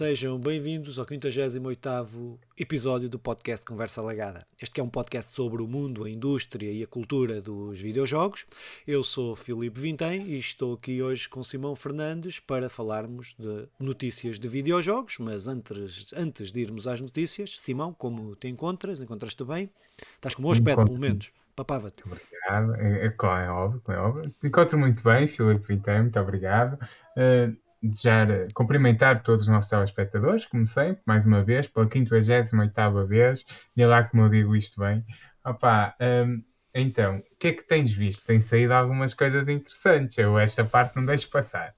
[0.00, 4.46] Sejam bem-vindos ao 58º episódio do podcast Conversa Legada.
[4.58, 8.46] Este é um podcast sobre o mundo, a indústria e a cultura dos videojogos.
[8.86, 14.38] Eu sou Filipe Vintém e estou aqui hoje com Simão Fernandes para falarmos de notícias
[14.38, 19.02] de videojogos, mas antes, antes de irmos às notícias, Simão, como te encontras?
[19.02, 19.68] Encontras-te bem?
[20.14, 21.30] Estás com um bom aspecto, pelo menos.
[21.54, 22.04] Papava-te.
[22.06, 24.34] Obrigado, é, é, claro, é óbvio, é óbvio.
[24.40, 26.78] Te encontro muito bem, Filipe Vintém, muito obrigado.
[27.18, 33.44] Uh, desejar, eh, cumprimentar todos os nossos telespectadores, sempre, mais uma vez, pela 58 vez,
[33.76, 35.04] e é lá como eu digo isto bem.
[35.44, 36.42] Opa, um,
[36.74, 38.26] então, o que é que tens visto?
[38.26, 41.74] Tem saído algumas coisas interessantes, eu esta parte não deixo passar.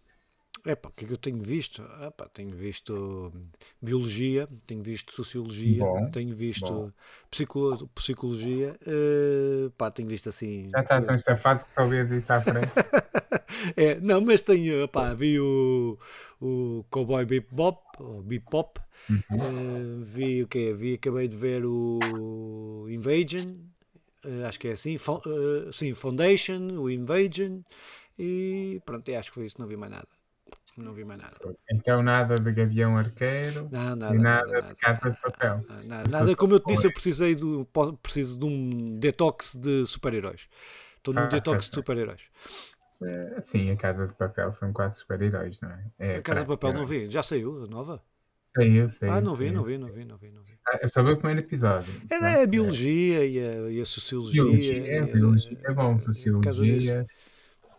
[0.64, 1.82] É pá, o que é que eu tenho visto?
[1.82, 3.32] Ah, pá, tenho visto
[3.80, 6.94] biologia, tenho visto sociologia, bom, tenho visto
[7.28, 10.68] psico, psicologia, uh, pá, tenho visto assim.
[10.68, 12.70] Já estás nesta fase que só via disso à frente.
[13.76, 15.98] é, não, mas tenho, vi o,
[16.40, 19.18] o Cowboy Bebop, ou Bebop, uhum.
[19.18, 20.72] uh, vi o quê?
[20.72, 23.56] Vi, acabei de ver o Invasion,
[24.24, 24.96] uh, acho que é assim,
[25.72, 27.62] sim, Foundation, o Invasion,
[28.16, 30.21] e pronto, acho que foi isso, não vi mais nada.
[30.76, 31.36] Não vi mais nada.
[31.70, 35.64] Então nada de Gavião Arqueiro não, nada, e nada, nada de Casa de Papel.
[35.84, 37.68] Nada, nada, como eu te disse, eu precisei do,
[38.02, 40.48] preciso de um detox de super-heróis.
[40.96, 42.22] Estou num ah, detox de super-heróis.
[43.02, 45.84] É, sim, a Casa de Papel são quase super-heróis, não é?
[45.98, 48.02] é a Casa de Papel não vi, já saiu, nova?
[48.54, 49.12] Saiu, saiu.
[49.12, 50.52] Ah, não vi, não vi, não vi, não vi, não vi.
[50.68, 51.92] Ah, é só ver o primeiro episódio.
[52.10, 54.42] É, é a biologia e a, e a sociologia.
[54.42, 57.06] Biologia, é, biologia, é bom, sociologia.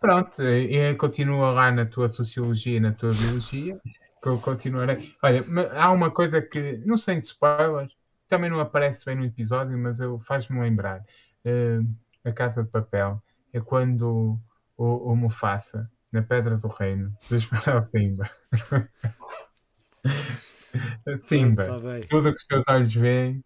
[0.04, 3.80] Pronto, e continua lá na tua sociologia na tua biologia,
[4.22, 5.16] que eu continuarei.
[5.24, 5.46] Olha,
[5.78, 7.96] há uma coisa que, não sei de spoilers,
[8.28, 11.06] também não aparece bem no episódio, mas eu faz-me lembrar.
[11.46, 11.90] Uh,
[12.26, 14.38] a Casa de Papel é quando
[14.76, 18.30] o, o Mufasa, na Pedra do Reino, dispara ao Simba.
[21.18, 23.42] Simba, tudo o que os teus olhos veem,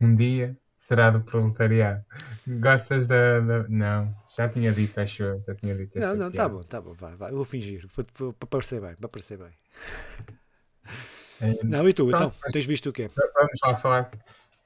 [0.00, 0.56] um dia
[0.88, 2.02] será do proletariado.
[2.46, 5.42] Gostas da, da, Não, já tinha dito, acho eu.
[5.44, 7.30] Já tinha dito Não, não, tá bom, tá bom, vai, vai.
[7.30, 9.52] Eu vou fingir, para, parecer bem, para parecer bem.
[11.40, 13.08] É, não, e tu, então, tens visto o quê?
[13.14, 14.10] Vamos lá falar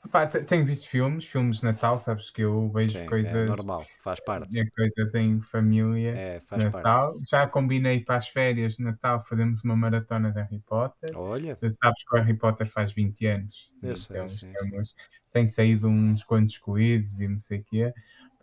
[0.05, 3.33] Epá, tenho visto filmes, filmes de Natal, sabes que eu vejo Sim, é coisas.
[3.33, 4.59] É normal, faz parte.
[4.59, 6.11] É coisas em família.
[6.17, 7.13] É, faz Natal.
[7.13, 7.31] Parte.
[7.31, 11.17] Já combinei para as férias de Natal fazermos uma maratona de Harry Potter.
[11.17, 11.57] Olha.
[11.63, 13.73] Sabes que o Harry Potter faz 20 anos.
[13.81, 14.95] Eu sei, então, sim, estamos, sim.
[15.33, 17.95] Tem saído uns quantos quizzes e não sei o quê.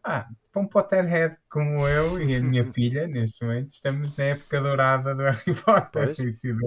[0.02, 4.62] Ah, para um Potterhead como eu e a minha filha, neste momento, estamos na época
[4.62, 6.16] dourada do Harry Potter.
[6.16, 6.60] Tem sido,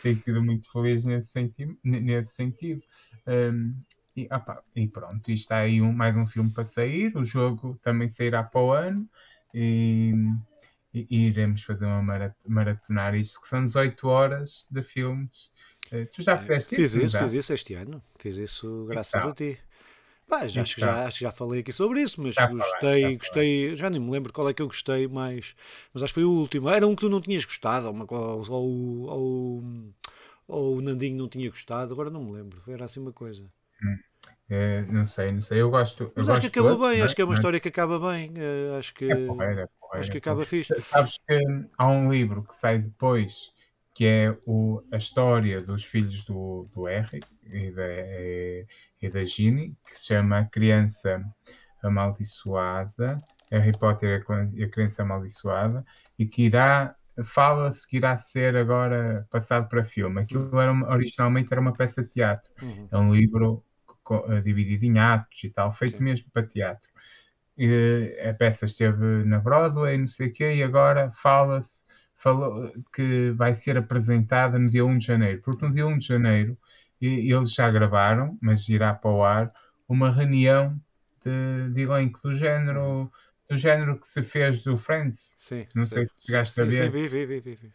[0.00, 2.80] tem sido muito feliz nesse, senti nesse sentido.
[3.26, 3.74] Um,
[4.18, 7.16] e, opa, e pronto, e está aí um, mais um filme para sair.
[7.16, 9.08] O jogo também sairá para o ano.
[9.54, 10.12] E,
[10.92, 15.50] e, e iremos fazer uma marat maratonar isto, que são 18 horas de filmes.
[15.92, 17.18] Uh, tu já fizeste fiz isso?
[17.18, 18.02] Fiz isso este ano.
[18.16, 19.30] Fiz isso graças então.
[19.30, 19.58] a ti.
[20.28, 23.74] Bah, já, acho, que já, acho que já falei aqui sobre isso, mas gostei, gostei,
[23.74, 25.54] já nem me lembro qual é que eu gostei mais,
[25.94, 26.68] mas acho que foi o último.
[26.68, 29.64] Era um que tu não tinhas gostado, ou, uma, ou, ou, ou,
[30.46, 33.50] ou o Nandinho não tinha gostado, agora não me lembro, era assim uma coisa.
[33.82, 33.96] Hum.
[34.50, 35.60] É, não sei, não sei.
[35.60, 36.10] Eu gosto.
[36.16, 38.30] Mas eu acho gosto que acaba bem, acho que é uma história que acaba bem.
[38.30, 40.80] Uh, acho que, é porreiro, é porreiro, acho que acaba fixe.
[40.80, 41.38] Sabes que
[41.76, 43.52] há um livro que sai depois
[43.98, 47.20] que é o, a história dos filhos do, do Harry
[47.52, 47.88] e da,
[49.02, 51.20] e da Ginny, que se chama A Criança
[51.82, 53.20] Amaldiçoada,
[53.50, 55.84] Harry Potter e a Criança Amaldiçoada,
[56.16, 56.94] e que irá
[57.24, 60.20] fala-se que irá ser agora passado para filme.
[60.20, 62.50] Aquilo era uma, originalmente era uma peça de teatro.
[62.62, 62.88] Uhum.
[62.92, 63.67] É um livro eh,
[64.42, 66.04] dividido em atos e tal, feito Sim.
[66.04, 66.88] mesmo para teatro.
[67.56, 71.84] E, a peça esteve na Broadway, não sei o quê, e agora fala-se
[72.16, 76.06] falou que vai ser apresentada no dia 1 de janeiro, porque no dia 1 de
[76.06, 76.58] janeiro
[77.00, 79.52] eles já gravaram, mas irá para o ar,
[79.88, 80.80] uma reunião
[81.24, 83.10] de, de elenco do género
[83.48, 85.38] do género que se fez do Friends.
[85.38, 86.72] Sim, não sim, sei se chegaste a ver.
[86.72, 87.72] Sim, vi, vi, vi, vi.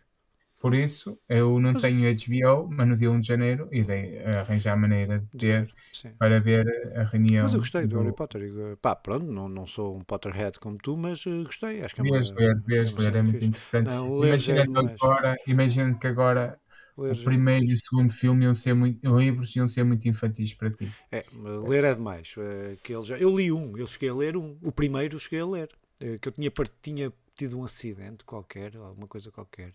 [0.63, 5.19] Por isso, eu não tenho HBO, mas no dia 1 de janeiro irei arranjar maneira
[5.19, 6.13] de ter Sim.
[6.17, 6.65] para ver
[6.95, 7.43] a reunião.
[7.43, 8.77] Mas eu gostei do, do Harry Potter.
[8.77, 11.83] Pá, pronto, não, não sou um Potterhead como tu, mas uh, gostei.
[11.83, 13.89] Acho que é uma, ler, devias ler, é muito interessante.
[13.91, 16.57] Imagina que agora, imagina que agora
[16.97, 20.53] ler, o primeiro e o segundo filme iam ser muito, livros iam ser muito infantis
[20.53, 20.87] para ti.
[21.11, 21.25] É,
[21.67, 22.33] ler é demais.
[22.37, 24.57] É, que ele já, eu li um, eu cheguei a ler um.
[24.63, 25.69] O primeiro cheguei a ler.
[25.99, 26.51] É, que eu tinha,
[26.81, 29.73] tinha tido um acidente qualquer, alguma coisa qualquer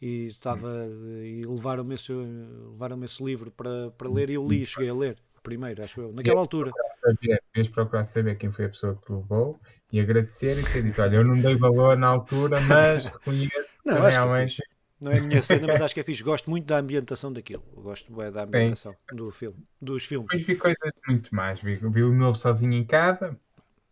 [0.00, 0.86] e estava
[1.22, 5.16] e levaram-me esse, levaram esse livro para, para ler e eu li, cheguei a ler
[5.42, 6.72] primeiro, acho eu, naquela altura.
[7.20, 9.60] Devias procurar saber quem foi a pessoa que levou
[9.92, 14.02] e agradecer e ter dito, olha, eu não dei valor na altura, mas reconheço não,
[14.02, 14.60] realmente.
[15.00, 16.22] Não é a minha cena, mas acho que é fixe.
[16.22, 17.62] Gosto muito da ambientação daquilo.
[17.76, 19.16] Gosto bem da ambientação Sim.
[19.16, 20.26] do filme, dos filmes.
[20.28, 21.60] Depois vi coisas muito mais.
[21.60, 23.38] Vi, vi o novo sozinho em casa.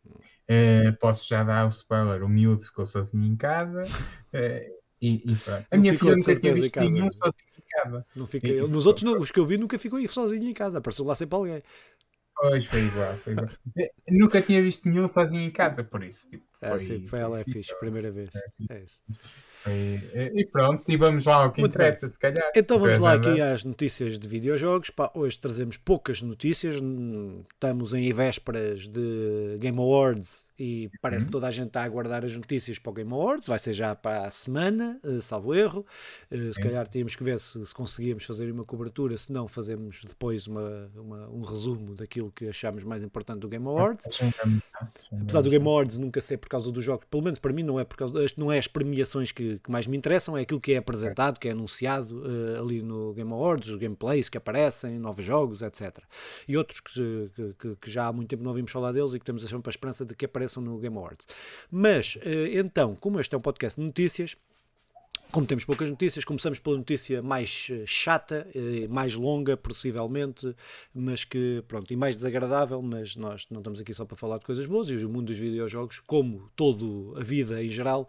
[0.06, 3.82] Uh, posso já dar o spoiler: o miúdo ficou sozinho em casa.
[4.32, 5.66] Uh, e, e pronto.
[5.70, 8.06] A não minha filha nunca tinha visto nenhum sozinho em casa.
[8.16, 10.78] Não fica, e, nos outros, não, os que eu vi, nunca ficou sozinho em casa.
[10.78, 11.62] Apareceu lá sempre alguém.
[12.36, 13.48] Pois, foi igual, foi igual.
[14.10, 16.28] Nunca tinha visto nenhum sozinho em casa, por isso.
[16.28, 18.30] Tipo, é, foi, sim, foi ela é fixe, primeira vez.
[18.34, 19.02] É, é isso.
[19.66, 20.00] E,
[20.34, 22.50] e, pronto, e vamos lá ao que interessa, se calhar.
[22.54, 24.90] Então vamos lá aqui às notícias de videojogos.
[24.90, 26.74] Pá, hoje trazemos poucas notícias.
[26.74, 31.26] Estamos em vésperas de Game Awards e parece uhum.
[31.26, 33.48] que toda a gente está a aguardar as notícias para o Game Awards.
[33.48, 35.84] Vai ser já para a semana, uh, salvo erro.
[36.30, 40.02] Uh, se calhar tínhamos que ver se, se, conseguíamos fazer uma cobertura, se não, fazemos
[40.04, 44.06] depois uma, uma, um resumo daquilo que achamos mais importante do Game Awards.
[45.22, 47.80] Apesar do Game Awards nunca ser por causa dos jogos, pelo menos para mim não
[47.80, 50.74] é por causa, não é as premiações que, que mais me interessam, é aquilo que
[50.74, 55.24] é apresentado, que é anunciado uh, ali no Game Awards, os gameplays que aparecem, novos
[55.24, 55.98] jogos, etc.
[56.46, 59.24] E outros que, que, que já há muito tempo não ouvimos falar deles e que
[59.24, 61.26] temos sempre a esperança de que apareçam apareçam no Game Awards.
[61.70, 64.36] Mas, eh, então, como este é um podcast de notícias,
[65.32, 70.54] como temos poucas notícias, começamos pela notícia mais eh, chata, eh, mais longa, possivelmente,
[70.94, 74.44] mas que, pronto, e mais desagradável, mas nós não estamos aqui só para falar de
[74.44, 78.08] coisas boas, e o mundo dos videojogos, como toda a vida em geral,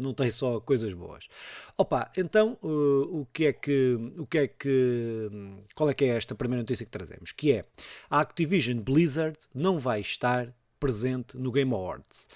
[0.00, 1.28] não tem só coisas boas.
[1.76, 5.30] Opa, então, o que é que, o que é que,
[5.76, 7.30] qual é que é esta primeira notícia que trazemos?
[7.30, 7.64] Que é,
[8.10, 12.28] a Activision Blizzard não vai estar presente no Game Awards.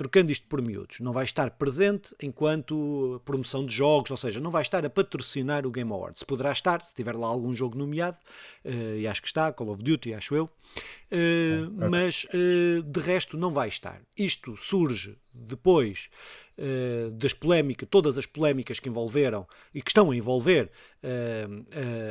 [0.00, 4.50] Trocando isto por miúdos, não vai estar presente enquanto promoção de jogos, ou seja, não
[4.50, 6.22] vai estar a patrocinar o Game Awards.
[6.22, 8.16] Poderá estar, se tiver lá algum jogo nomeado,
[8.64, 13.36] uh, e acho que está, Call of Duty, acho eu, uh, mas uh, de resto
[13.36, 14.00] não vai estar.
[14.16, 16.08] Isto surge depois
[17.12, 20.70] das polémicas, todas as polémicas que envolveram e que estão a envolver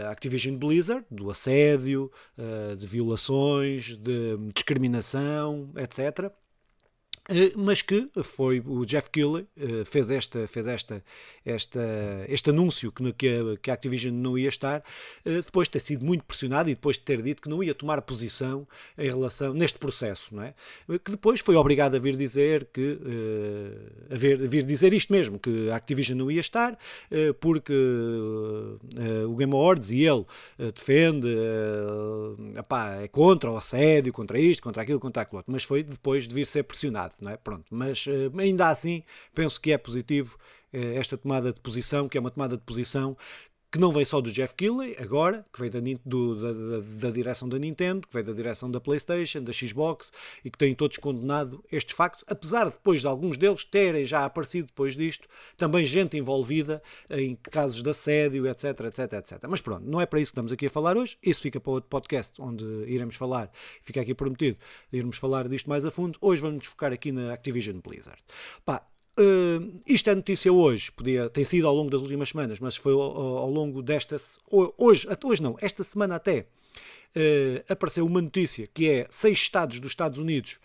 [0.03, 2.11] a Activision Blizzard, do assédio,
[2.75, 6.31] de violações, de discriminação, etc.
[7.29, 11.03] Eh, mas que foi o Jeff Keighley eh, fez esta fez esta
[11.45, 11.79] esta
[12.27, 14.83] este anúncio que que a, que a Activision não ia estar
[15.23, 17.75] eh, depois de ter sido muito pressionado e depois de ter dito que não ia
[17.75, 18.67] tomar posição
[18.97, 20.55] em relação neste processo não é?
[20.87, 22.97] Que depois foi obrigado a vir dizer que
[24.09, 26.77] a vir, a vir dizer isto mesmo que a Activision não ia estar
[27.39, 27.73] porque
[29.27, 30.25] o Game Awards e ele
[30.73, 31.27] defende
[32.57, 35.51] epá, é contra o assédio contra isto contra aquilo contra aquilo outro.
[35.51, 37.37] Mas foi depois de vir ser pressionado não é?
[37.37, 40.37] Pronto, mas uh, ainda assim penso que é positivo
[40.73, 43.17] uh, esta tomada de posição, que é uma tomada de posição
[43.71, 47.47] que não vem só do Jeff Keighley, agora, que vem da, do, da, da, direção
[47.47, 50.11] da Nintendo, que vem da direção da PlayStation, da Xbox,
[50.43, 54.25] e que têm todos condenado estes factos, apesar de depois de alguns deles terem já
[54.25, 56.81] aparecido depois disto, também gente envolvida
[57.11, 59.39] em casos de assédio, etc, etc, etc.
[59.47, 61.71] Mas pronto, não é para isso que estamos aqui a falar hoje, isso fica para
[61.71, 63.51] outro podcast, onde iremos falar,
[63.83, 64.57] fica aqui prometido,
[64.91, 66.17] iremos falar disto mais a fundo.
[66.21, 68.21] Hoje vamos focar aqui na Activision Blizzard.
[68.65, 68.83] Pá,
[69.19, 72.93] Uh, isto é notícia hoje, podia, tem sido ao longo das últimas semanas, mas foi
[72.93, 74.15] ao, ao longo desta.
[74.49, 76.45] Hoje, hoje não, esta semana até.
[77.09, 80.59] Uh, apareceu uma notícia que é seis estados dos Estados Unidos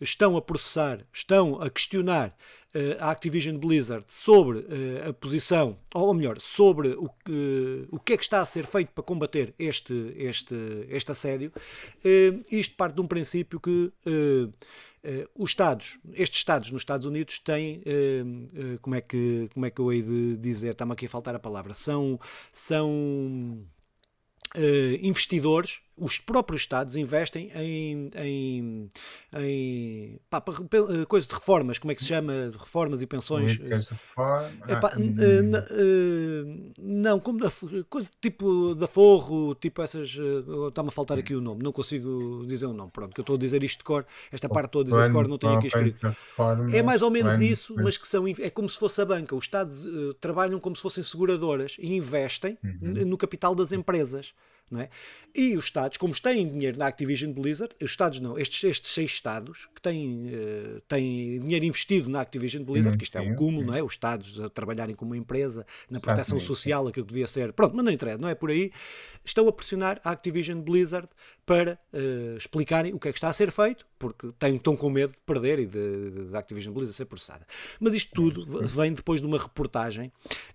[0.00, 2.34] estão a processar, estão a questionar
[2.74, 7.10] uh, a Activision Blizzard sobre uh, a posição, ou melhor, sobre o,
[7.90, 10.54] o que é que está a ser feito para combater este, este,
[10.88, 11.52] este assédio.
[12.50, 13.92] isto parte de um princípio que
[15.34, 19.70] os Estados, estes Estados nos Estados Unidos têm, uh, uh, como, é que, como é
[19.70, 22.18] que eu hei de dizer, está-me aqui a faltar a palavra, são,
[22.52, 23.64] são
[25.00, 28.88] investidores os próprios Estados investem em, em,
[29.34, 32.50] em pá, eh, coisas de reformas, como é que se chama?
[32.58, 33.56] Reformas e pensões.
[33.56, 34.50] Políticas de reforma.
[34.66, 36.72] Ah, hum.
[36.78, 37.52] não, como da,
[38.20, 40.16] tipo da forro, tipo essas.
[40.16, 42.90] Eh, está-me a faltar aqui o nome, não consigo dizer o nome.
[42.90, 45.12] Pronto, que eu estou a dizer isto de cor, esta parte estou a dizer de
[45.12, 46.14] cor, não tenho aqui escrito.
[46.72, 48.26] É mais ou menos isso, mas que são.
[48.26, 49.36] É como se fosse a banca.
[49.36, 49.86] Os Estados
[50.20, 53.04] trabalham como se fossem seguradoras e investem uhum.
[53.06, 54.32] no capital das empresas.
[54.70, 54.88] Não é?
[55.34, 59.10] E os Estados, como têm dinheiro na Activision Blizzard, os Estados não, estes, estes seis
[59.10, 63.66] Estados que têm, uh, têm dinheiro investido na Activision Blizzard, que isto é um cúmulo,
[63.66, 63.82] não é?
[63.82, 67.52] Os Estados a trabalharem como uma empresa na proteção social, aquilo que devia ser.
[67.52, 68.70] Pronto, mas não interessa, não é por aí.
[69.24, 71.08] Estão a pressionar a Activision Blizzard
[71.50, 74.88] para uh, explicarem o que é que está a ser feito, porque têm, estão com
[74.88, 77.44] medo de perder e de, Activision Blizzard ser processada.
[77.80, 80.12] Mas isto tudo vem depois de uma reportagem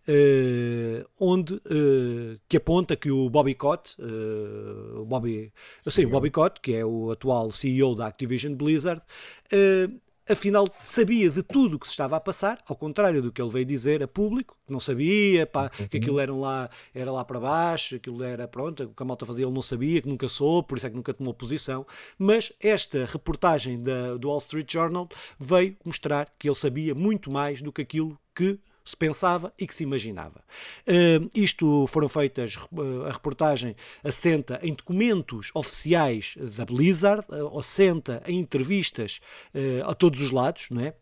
[0.08, 3.98] uh, onde uh, que aponta que o Bobby Cott,
[5.06, 9.02] Bobby, sim, o Bobby Cott, que é o atual CEO da Activision Blizzard,
[10.30, 13.52] afinal sabia de tudo o que se estava a passar, ao contrário do que ele
[13.52, 17.40] veio dizer a público, que não sabia, pá, que aquilo era lá, era lá para
[17.40, 20.68] baixo, aquilo era pronto, o que a malta fazia ele não sabia, que nunca soube,
[20.68, 21.86] por isso é que nunca tomou posição.
[22.18, 25.08] Mas esta reportagem da, do Wall Street Journal
[25.40, 29.74] veio mostrar que ele sabia muito mais do que aquilo que se pensava e que
[29.74, 30.42] se imaginava.
[30.88, 38.22] Uh, isto foram feitas, uh, a reportagem assenta em documentos oficiais da Blizzard, uh, assenta
[38.28, 39.20] em entrevistas
[39.86, 40.94] a todos os lados, não é?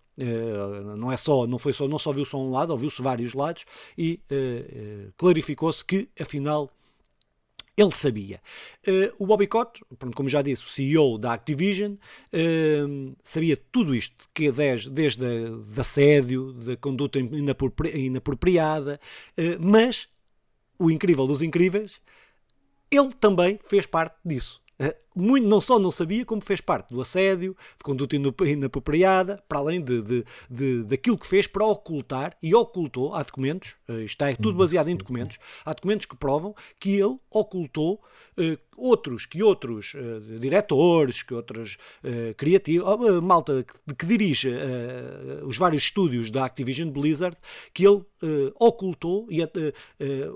[0.95, 3.65] Não é só não foi só não só viu só um lado ouviu-se vários lados
[3.97, 6.69] e uh, clarificou-se que afinal
[7.75, 8.39] ele sabia.
[8.88, 9.82] Uh, o Bobby Cott,
[10.15, 15.82] como já disse, o CEO da Activision, uh, sabia tudo isto, que desde, desde a,
[15.82, 19.00] assédio, da conduta inapropriada,
[19.38, 20.08] uh, mas
[20.77, 22.00] o incrível dos incríveis,
[22.92, 24.62] ele também fez parte disso.
[25.15, 29.82] Muito, não só não sabia, como fez parte do assédio, de conduta inapropriada, para além
[29.82, 34.58] de, de, de, daquilo que fez para ocultar, e ocultou, há documentos, está é tudo
[34.58, 38.01] baseado em documentos, há documentos que provam que ele ocultou
[38.38, 44.50] uh, outros, que outros uh, diretores, que outros uh, criativos, uh, malta que, que dirige
[45.46, 47.38] os vários estúdios da Activision Blizzard,
[47.74, 48.03] que ele
[48.60, 49.41] ocultou, e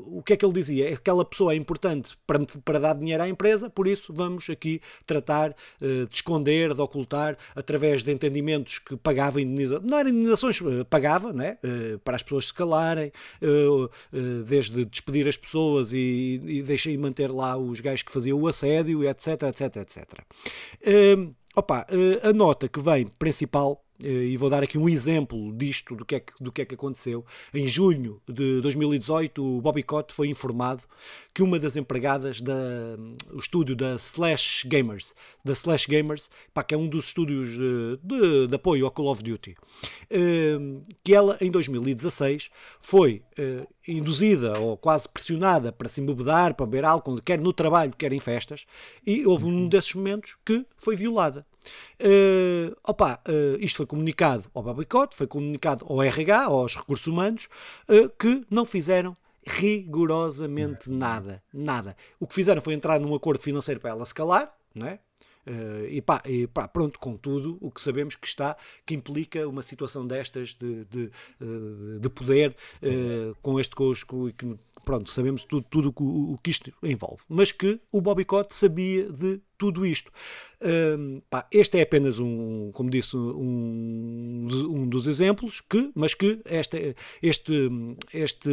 [0.05, 0.85] o que é que ele dizia?
[0.85, 4.49] É que aquela pessoa é importante para, para dar dinheiro à empresa, por isso vamos
[4.49, 4.66] aqui
[5.05, 10.59] tratar de esconder, de ocultar, através de entendimentos que pagava indenizações, não eram indenizações,
[10.89, 11.57] pagava, né?
[12.03, 13.11] para as pessoas se calarem,
[14.47, 19.07] desde despedir as pessoas e, e deixei manter lá os gajos que faziam o assédio,
[19.07, 20.03] etc, etc, etc.
[21.57, 21.87] Opa,
[22.21, 26.15] a nota que vem principal eh, e vou dar aqui um exemplo disto, do que,
[26.15, 27.25] é que, do que é que aconteceu.
[27.53, 30.83] Em junho de 2018, o Bobby Cott foi informado
[31.33, 35.13] que uma das empregadas do estúdio da Slash Gamers,
[35.43, 39.07] da Slash Gamers, pá, que é um dos estúdios de, de, de, apoio ao Call
[39.07, 39.55] of Duty,
[40.09, 40.57] eh,
[41.03, 42.49] que ela em 2016
[42.81, 47.93] foi eh, induzida ou quase pressionada para se embebedar, para beber álcool, quer no trabalho,
[47.97, 48.65] quer em festas,
[49.05, 51.45] e houve um desses momentos que foi violada.
[52.01, 57.47] Uh, opa, uh, isto foi comunicado ao Babicote, foi comunicado ao RH, aos recursos humanos,
[57.89, 59.15] uh, que não fizeram
[59.45, 61.41] rigorosamente nada.
[61.53, 61.95] Nada.
[62.19, 64.99] O que fizeram foi entrar num acordo financeiro para ela se calar, não é?
[65.47, 69.47] Uh, e, pá, e pá, pronto, com tudo o que sabemos que está, que implica
[69.47, 71.09] uma situação destas de, de,
[72.01, 76.73] de poder uh, com este com, com, pronto, sabemos tudo, tudo o, o, que isto
[76.83, 80.11] envolve, mas que o Bobby Cott sabia de tudo isto.
[80.61, 86.41] Um, pá, este é apenas um, como disse, um, um dos exemplos, que, mas que
[86.45, 87.69] este, este,
[88.13, 88.49] este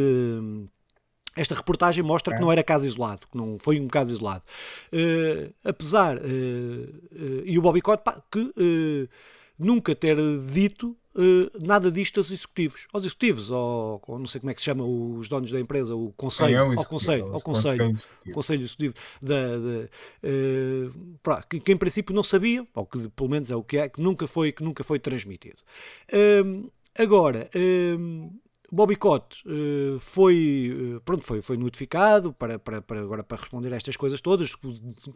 [1.35, 4.43] esta reportagem mostra que não era caso isolado, que não foi um caso isolado.
[4.91, 9.09] Uh, apesar, uh, uh, e o Bobby Cott, pá, que
[9.59, 10.17] nunca ter
[10.51, 10.95] dito
[11.63, 12.87] nada disto aos executivos.
[12.91, 15.95] Aos executivos, ou, ou, não sei como é que se chama os donos da empresa,
[15.95, 18.33] o conselho, é ao conselho, ao conselho, executivo.
[18.33, 19.35] conselho executivo da,
[20.27, 23.87] uh, que, que, em princípio não sabia, ou que pelo menos é o que é,
[23.87, 25.61] que nunca foi, que nunca foi transmitido.
[26.11, 27.49] Uh, agora,
[28.75, 33.73] Bobby Cott uh, foi, uh, pronto, foi, foi notificado para, para, para, agora para responder
[33.73, 34.53] a estas coisas todas,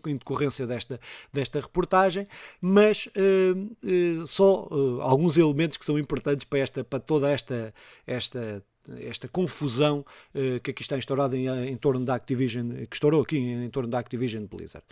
[0.08, 0.98] em decorrência desta,
[1.34, 2.26] desta reportagem,
[2.62, 4.70] mas uh, só
[5.02, 7.74] alguns elementos que são importantes para, esta, para toda esta,
[8.08, 8.64] esta
[9.02, 13.38] esta confusão uh, que aqui está instaurada em, em, torno da Activision, que estourou aqui
[13.38, 14.86] em, em torno da Activision Blizzard.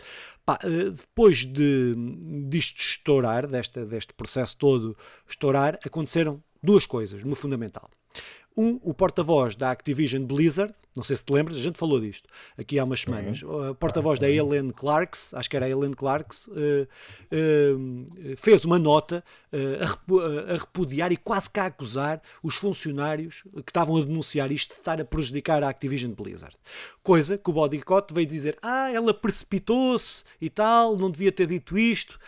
[0.48, 1.96] Uh, depois de,
[2.48, 4.96] disto estourar, desta, deste processo todo
[5.28, 7.90] estourar, aconteceram duas coisas no fundamental.
[8.58, 12.28] Um, o porta-voz da Activision Blizzard, não sei se te lembras, a gente falou disto
[12.58, 13.40] aqui há umas semanas.
[13.44, 18.76] O porta-voz da Ellen Clarks, acho que era a Ellen Clarks, uh, uh, fez uma
[18.76, 19.22] nota
[19.52, 24.74] uh, a, repudiar e quase que a acusar os funcionários que estavam a denunciar isto
[24.74, 26.56] de estar a prejudicar a Activision Blizzard.
[27.00, 31.78] Coisa que o Bodycott veio dizer: ah, ela precipitou-se e tal, não devia ter dito
[31.78, 32.18] isto.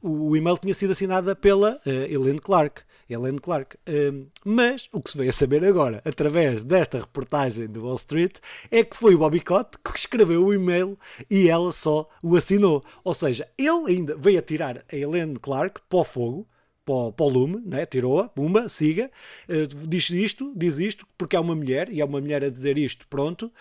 [0.00, 2.82] o e-mail tinha sido assinada pela Ellen Clark.
[3.12, 3.76] Helen Clark.
[3.88, 8.38] Um, mas o que se veio a saber agora, através desta reportagem do Wall Street,
[8.70, 10.98] é que foi o Bobby Cott que escreveu o e-mail
[11.30, 12.84] e ela só o assinou.
[13.04, 16.48] Ou seja, ele ainda veio a tirar a Helen Clark para o fogo,
[16.84, 17.86] para o, para o lume, né?
[17.86, 19.10] tirou-a, pumba, siga,
[19.48, 22.76] uh, diz isto, diz isto, porque é uma mulher, e é uma mulher a dizer
[22.76, 23.52] isto, pronto, uh,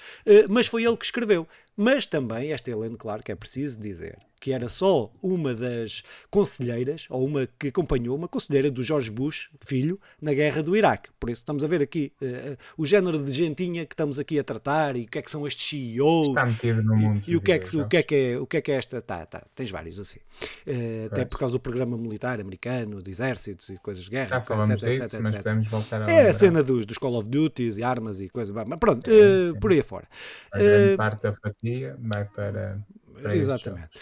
[0.50, 1.48] mas foi ele que escreveu.
[1.76, 7.24] Mas também, esta Helen Clark, é preciso dizer, que era só uma das conselheiras, ou
[7.24, 11.12] uma que acompanhou, uma conselheira do George Bush, filho, na guerra do Iraque.
[11.20, 14.44] Por isso estamos a ver aqui uh, o género de gentinha que estamos aqui a
[14.44, 16.30] tratar e o que é que são estes CEOs.
[16.30, 17.22] Está metido no mundo.
[17.28, 18.72] E, e o, que é que, o, que é que é, o que é que
[18.72, 19.00] é esta.
[19.00, 20.20] Tá, tá, tens vários assim.
[20.66, 24.30] Uh, até por causa do programa militar americano, de exércitos e coisas de guerra.
[24.30, 25.44] Já falamos etc, disso, etc, mas etc.
[25.44, 28.56] podemos voltar a É a cena dos, dos Call of Duties e armas e coisas.
[28.56, 30.08] Mas pronto, uh, por aí afora.
[30.52, 32.80] A grande parte da fatia vai para.
[33.22, 34.00] para Exatamente.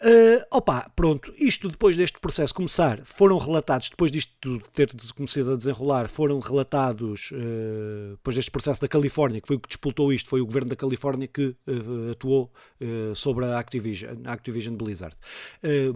[0.00, 5.56] Uh, opa, pronto, isto depois deste processo começar, foram relatados, depois disto ter começado a
[5.56, 10.30] desenrolar, foram relatados, uh, depois deste processo da Califórnia, que foi o que disputou isto,
[10.30, 12.52] foi o governo da Califórnia que uh, atuou
[13.14, 15.16] sobre a Activision, a Activision Blizzard.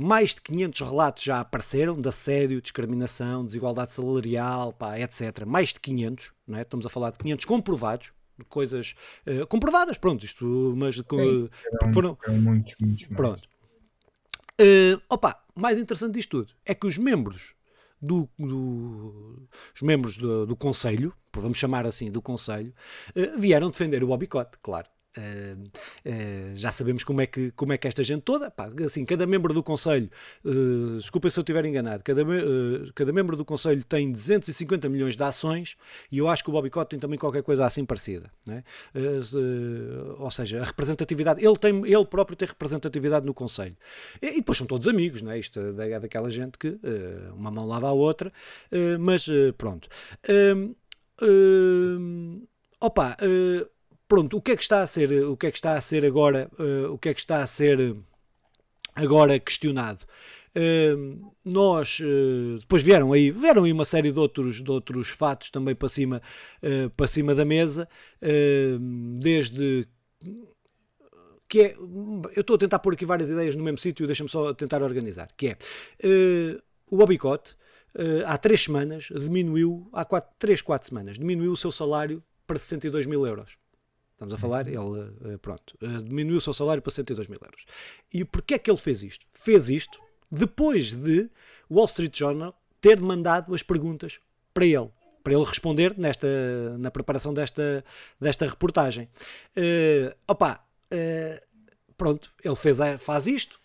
[0.00, 5.44] mais de 500 relatos já apareceram de assédio, discriminação, desigualdade salarial, pá, etc.
[5.46, 6.62] Mais de 500, não é?
[6.62, 8.12] estamos a falar de 500 comprovados,
[8.48, 8.94] coisas
[9.48, 11.48] comprovadas, pronto, isto, mas Sim,
[11.94, 13.16] foram, muitos, muitos mais.
[13.16, 13.51] Pronto.
[14.60, 17.54] Uh, opa, mais interessante disto tudo é que os membros
[18.00, 22.74] do, do os membros do, do Conselho, vamos chamar assim, do Conselho,
[23.16, 24.88] uh, vieram defender o boicote, claro.
[25.16, 25.62] Uh,
[26.08, 29.26] uh, já sabemos como é, que, como é que esta gente toda, pá, assim, cada
[29.26, 30.10] membro do Conselho,
[30.42, 32.22] uh, desculpem se eu estiver enganado, cada,
[32.94, 35.76] cada membro do Conselho tem 250 milhões de ações
[36.10, 38.30] e eu acho que o Bobby Cott tem também qualquer coisa assim parecida.
[38.46, 38.64] Né?
[40.18, 43.76] ou seja, a representatividade, ele, tem, ele próprio tem representatividade no Conselho.
[44.20, 45.38] E, e depois são todos amigos, né?
[45.38, 46.78] isto é daquela gente que
[47.34, 48.32] uma mão lava a outra,
[48.98, 49.26] mas
[49.58, 49.88] pronto.
[52.80, 53.16] opa,
[54.12, 56.04] pronto, o que é que está a ser, o que é que está a ser
[56.04, 57.96] agora, uh, o que é que está a ser
[58.94, 60.00] agora questionado?
[60.54, 65.50] Uh, nós uh, depois vieram aí vieram aí uma série de outros de outros fatos
[65.50, 66.20] também para cima
[66.62, 67.88] uh, para cima da mesa
[69.18, 69.88] desde
[71.48, 74.52] que é eu estou a tentar pôr aqui várias ideias no mesmo sítio deixa-me só
[74.52, 75.56] tentar organizar que é
[76.90, 77.56] o Bobicote
[78.26, 83.06] há três semanas diminuiu há quatro, três quatro semanas diminuiu o seu salário para 62
[83.06, 83.61] mil euros
[84.22, 84.94] Estamos a falar, uhum.
[84.94, 87.64] ele, eh, pronto, eh, diminuiu o seu salário para 102 mil euros.
[88.14, 89.26] E porquê é que ele fez isto?
[89.32, 90.00] Fez isto
[90.30, 91.28] depois de
[91.68, 94.20] o Wall Street Journal ter mandado as perguntas
[94.54, 94.88] para ele,
[95.24, 96.28] para ele responder nesta,
[96.78, 97.84] na preparação desta,
[98.20, 99.08] desta reportagem.
[99.56, 101.46] Uh, opa, uh,
[101.96, 103.60] pronto, ele fez, faz isto,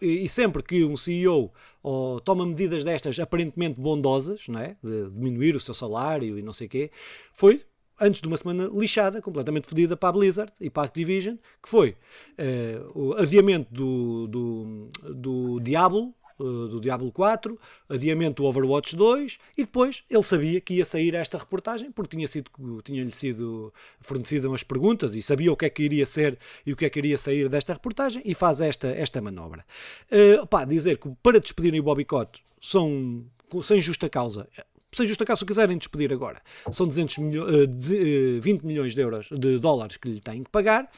[0.00, 4.76] e sempre que um CEO oh, toma medidas destas aparentemente bondosas, não é?
[4.82, 6.90] de diminuir o seu salário e não sei o quê,
[7.32, 7.64] foi
[8.02, 11.68] antes de uma semana lixada, completamente fodida para a Blizzard e para a Activision, que
[11.68, 11.90] foi
[12.38, 19.38] uh, o adiamento do, do, do Diablo, uh, do Diablo 4, adiamento do Overwatch 2
[19.56, 22.50] e depois ele sabia que ia sair esta reportagem porque tinha sido
[22.82, 26.76] tinha-lhe sido fornecidas umas perguntas e sabia o que é que iria ser e o
[26.76, 29.64] que é que iria sair desta reportagem e faz esta, esta manobra.
[30.10, 33.24] Uh, dizer que para despedirem o Bobby Cott são
[33.62, 34.48] sem justa causa
[34.92, 39.28] sem justa causa, se quiserem despedir agora, são 200 milho, uh, 20 milhões de euros,
[39.30, 40.88] de dólares que lhe têm que pagar,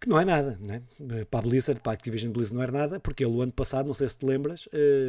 [0.00, 0.82] que não é nada, né?
[1.30, 3.86] para a Blizzard, para a Activision Blizzard não é nada, porque ele o ano passado,
[3.86, 4.68] não sei se te lembras,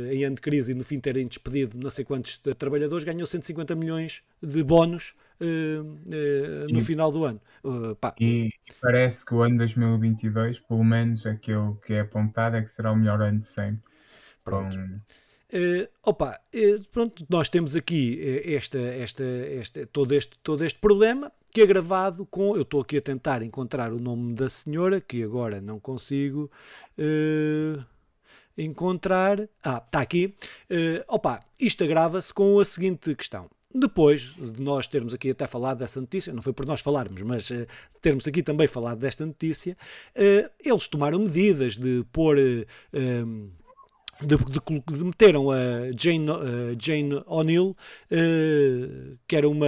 [0.09, 3.75] em ano de crise e no fim terem despedido não sei quantos trabalhadores, ganhou 150
[3.75, 5.13] milhões de bónus
[6.69, 7.41] no final do ano.
[7.63, 12.69] Uh, e parece que o ano 2022, pelo menos aquilo que é apontado, é que
[12.69, 13.83] será o melhor ano de sempre.
[14.43, 14.77] Pronto.
[14.77, 14.99] Com...
[15.53, 20.79] Uh, opa, uh, pronto, nós temos aqui uh, esta, esta, esta, todo, este, todo este
[20.79, 22.55] problema que é gravado com.
[22.55, 26.51] Eu estou aqui a tentar encontrar o nome da senhora, que agora não consigo
[28.57, 29.47] encontrar.
[29.63, 30.35] Ah, está aqui.
[31.07, 33.49] opa, isto agrava-se com a seguinte questão.
[33.77, 37.49] Depois de nós termos aqui até falado dessa notícia, não foi por nós falarmos, mas
[37.49, 37.67] uh,
[38.01, 39.75] termos aqui também falado desta notícia,
[40.15, 43.51] uh, eles tomaram medidas de pôr uh,
[44.21, 47.75] de, de, de, meteram a Jane, uh, Jane O'Neill,
[48.11, 49.67] uh, que era uma,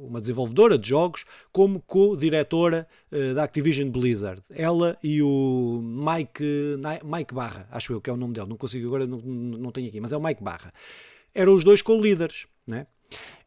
[0.00, 4.42] uma desenvolvedora de jogos, como co-diretora uh, da Activision Blizzard.
[4.52, 8.86] Ela e o Mike, Mike Barra, acho eu que é o nome dele, não consigo
[8.86, 10.72] agora, não, não tenho aqui, mas é o Mike Barra.
[11.34, 12.46] Eram os dois co-líderes.
[12.66, 12.86] Né?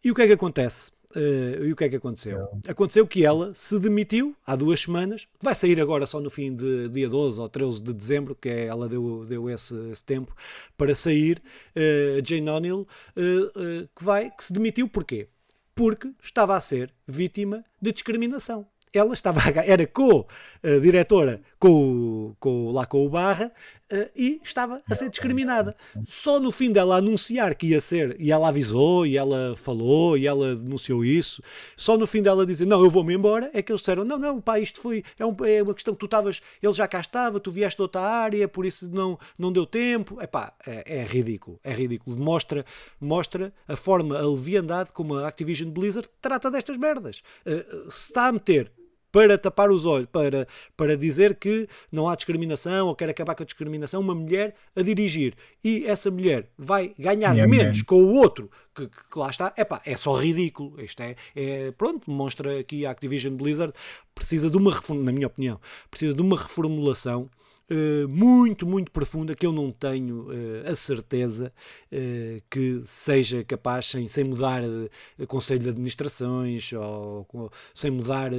[0.04, 0.92] E o que é que acontece?
[1.16, 2.50] Uh, e o que é que aconteceu?
[2.68, 6.90] Aconteceu que ela se demitiu há duas semanas, vai sair agora só no fim de
[6.90, 10.36] dia 12 ou 13 de dezembro, que é, ela deu, deu esse, esse tempo
[10.78, 11.42] para sair,
[11.76, 15.30] uh, Jane O'Neill, uh, que, vai, que se demitiu porquê?
[15.74, 18.68] Porque estava a ser vítima de discriminação.
[18.94, 23.52] Ela estava era co-diretora com, com, lá com o Barra,
[23.92, 25.76] Uh, e estava a ser discriminada.
[26.06, 30.28] Só no fim dela anunciar que ia ser, e ela avisou, e ela falou, e
[30.28, 31.42] ela denunciou isso,
[31.76, 34.42] só no fim dela dizer não, eu vou-me embora, é que eles disseram não, não,
[34.42, 37.40] pá, isto foi, é, um, é uma questão que tu estavas, ele já cá estava,
[37.40, 40.22] tu vieste de outra área, por isso não, não deu tempo.
[40.22, 42.18] Epá, é, é ridículo, é ridículo.
[42.18, 42.66] Mostra,
[43.00, 47.22] mostra a forma, a leviandade como a Activision Blizzard trata destas merdas.
[47.46, 48.72] Uh, se está a meter
[49.12, 53.44] para tapar os olhos, para, para dizer que não há discriminação ou quer acabar com
[53.44, 55.34] a discriminação, uma mulher a dirigir.
[55.64, 59.96] E essa mulher vai ganhar menos com o outro que, que, lá está, epá, é
[59.98, 60.80] só ridículo.
[60.82, 63.74] Isto é, é, pronto, demonstra que a Activision Blizzard
[64.14, 67.30] precisa de uma, na minha opinião, precisa de uma reformulação
[67.72, 71.52] uh, muito, muito profunda que eu não tenho uh, a certeza
[71.92, 74.62] uh, que seja capaz, sem, sem mudar
[75.28, 78.32] conselho de administrações ou sem mudar,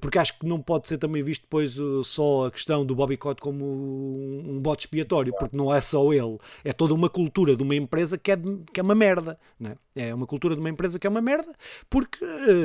[0.00, 3.40] porque acho que não pode ser também visto depois só a questão do Bobby Cott
[3.40, 7.62] como um, um bote expiatório, porque não é só ele, é toda uma cultura de
[7.62, 8.36] uma empresa que é,
[8.72, 10.14] que é uma merda, não é?
[10.14, 11.52] uma cultura de uma empresa que é uma merda,
[11.88, 12.24] porque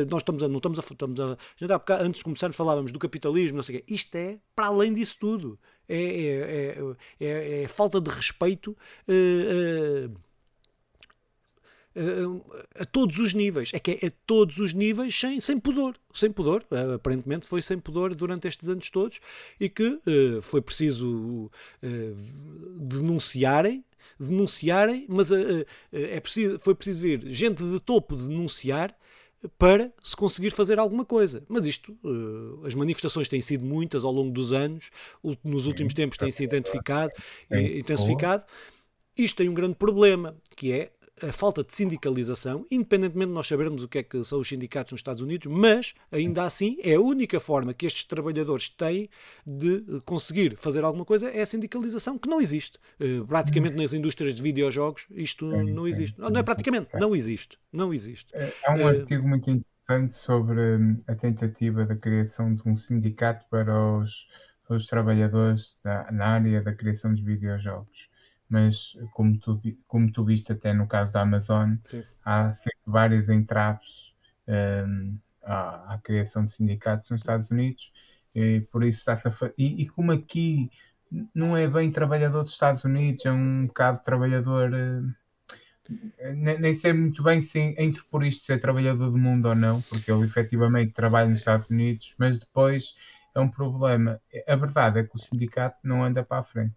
[0.09, 3.57] nós estamos a, não estamos a, estamos a, já antes de começarmos falávamos do capitalismo,
[3.57, 5.59] não sei o quê, isto é para além disso tudo
[5.95, 6.77] é,
[7.19, 8.75] é, é, é falta de respeito
[12.79, 13.71] a todos os níveis.
[13.73, 15.95] É que é a todos os níveis sem, sem pudor.
[16.13, 16.65] Sem pudor.
[16.95, 19.19] Aparentemente foi sem pudor durante estes anos todos
[19.59, 21.51] e que uh, foi preciso
[21.83, 22.15] uh,
[22.79, 23.83] denunciarem.
[24.19, 28.95] Denunciarem, mas uh, é preciso, foi preciso vir gente de topo denunciar
[29.57, 31.43] para se conseguir fazer alguma coisa.
[31.47, 34.89] Mas isto, uh, as manifestações têm sido muitas ao longo dos anos,
[35.43, 37.11] nos últimos tempos têm sido identificado,
[37.51, 38.43] e intensificado.
[39.17, 40.91] Isto tem um grande problema, que é
[41.23, 44.91] a falta de sindicalização, independentemente de nós sabermos o que é que são os sindicatos
[44.91, 49.09] nos Estados Unidos, mas ainda assim é a única forma que estes trabalhadores têm
[49.45, 52.77] de conseguir fazer alguma coisa é a sindicalização, que não existe.
[52.99, 56.19] Uh, praticamente nas indústrias de videojogos isto não existe.
[56.19, 57.57] Não é praticamente, não existe.
[57.71, 58.27] Não existe.
[58.33, 62.75] É, é um uh, artigo muito interessante sobre hum, a tentativa da criação de um
[62.75, 64.27] sindicato para os,
[64.69, 68.09] os trabalhadores da, na área da criação de videojogos
[68.49, 72.03] mas como tu, como tu viste até no caso da Amazon, Sim.
[72.23, 74.13] há sempre várias entraves
[74.47, 77.91] um, à, à, criação de sindicatos nos Estados Unidos,
[78.35, 80.69] e por isso está-se a e, e como aqui
[81.33, 84.71] não é bem trabalhador dos Estados Unidos, é um bocado trabalhador.
[84.71, 85.13] Uh,
[86.35, 89.81] nem, nem, sei muito bem se entre por isto ser trabalhador do mundo ou não,
[89.81, 92.95] porque ele efetivamente trabalha nos Estados Unidos, mas depois
[93.35, 94.21] é um problema.
[94.47, 96.73] A verdade é que o sindicato não anda para a frente.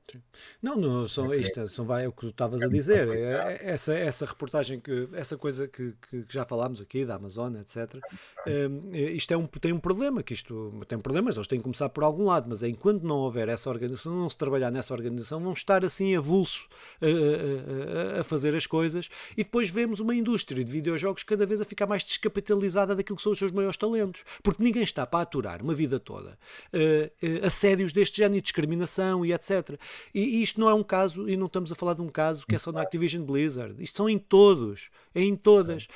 [0.62, 3.08] Não, não são, é, isto, são, vai, é o que tu estavas a dizer.
[3.08, 7.60] É, é, essa, essa reportagem, que, essa coisa que, que já falámos aqui, da Amazônia,
[7.60, 8.00] etc.
[8.46, 11.90] Um, isto é um, tem um problema, que isto tem problemas, eles têm que começar
[11.90, 15.52] por algum lado, mas enquanto não houver essa organização, não se trabalhar nessa organização, vão
[15.52, 16.68] estar assim avulso
[17.02, 21.60] a, a, a fazer as coisas e depois vemos uma indústria de videojogos cada vez
[21.60, 25.20] a ficar mais descapitalizada daquilo que são os seus maiores talentos, porque ninguém está para
[25.20, 26.38] aturar uma vida toda
[26.72, 29.78] uh, assédios deste género, e discriminação e etc.
[30.14, 32.46] E, e, isto não é um caso, e não estamos a falar de um caso
[32.46, 35.86] que é só na Activision Blizzard, isto são em todos, é em todas.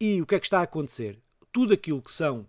[0.00, 1.18] e o que é que está a acontecer?
[1.52, 2.46] Tudo aquilo que são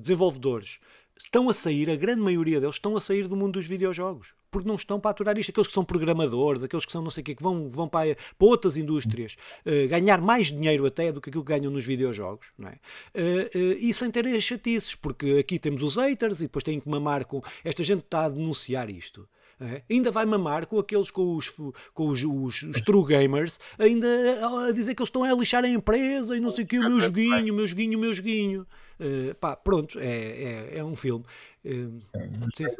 [0.00, 0.78] desenvolvedores
[1.16, 4.68] estão a sair, a grande maioria deles estão a sair do mundo dos videojogos porque
[4.68, 5.50] não estão para aturar isto.
[5.50, 8.14] Aqueles que são programadores, aqueles que são não sei o quê, que vão, vão para,
[8.14, 9.36] para outras indústrias
[9.66, 12.78] uh, ganhar mais dinheiro até do que aquilo que ganham nos videojogos, não é?
[13.16, 16.78] Uh, uh, e sem terem as chatices, porque aqui temos os haters e depois têm
[16.78, 17.42] que mamar com.
[17.64, 19.28] Esta gente está a denunciar isto.
[19.60, 19.82] É?
[19.90, 24.06] Ainda vai mamar com aqueles com os, com os, os, os true gamers, ainda
[24.40, 26.78] a, a, dizer que eles estão a lixar a empresa e não sei o que,
[26.78, 28.66] o meu joguinho, o meu joguinho, o meu joguinho.
[29.00, 31.24] Uh, pá, pronto, é, é, é um filme.
[31.64, 31.98] Uh,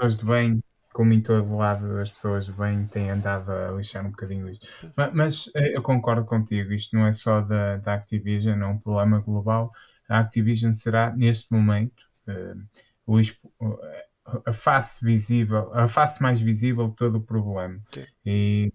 [0.05, 0.63] os de bem
[0.95, 4.67] como em todo lado as pessoas bem têm andado a lixar um bocadinho isto.
[4.97, 8.79] Mas, mas, eh, eu concordo contigo, isto não é só da, da Activision, é um
[8.79, 9.73] problema global.
[10.09, 12.63] A Activision será, neste momento, uh,
[13.07, 13.21] o,
[14.47, 17.81] a face visível, a face mais visível de todo o problema.
[17.89, 18.07] Okay.
[18.25, 18.73] E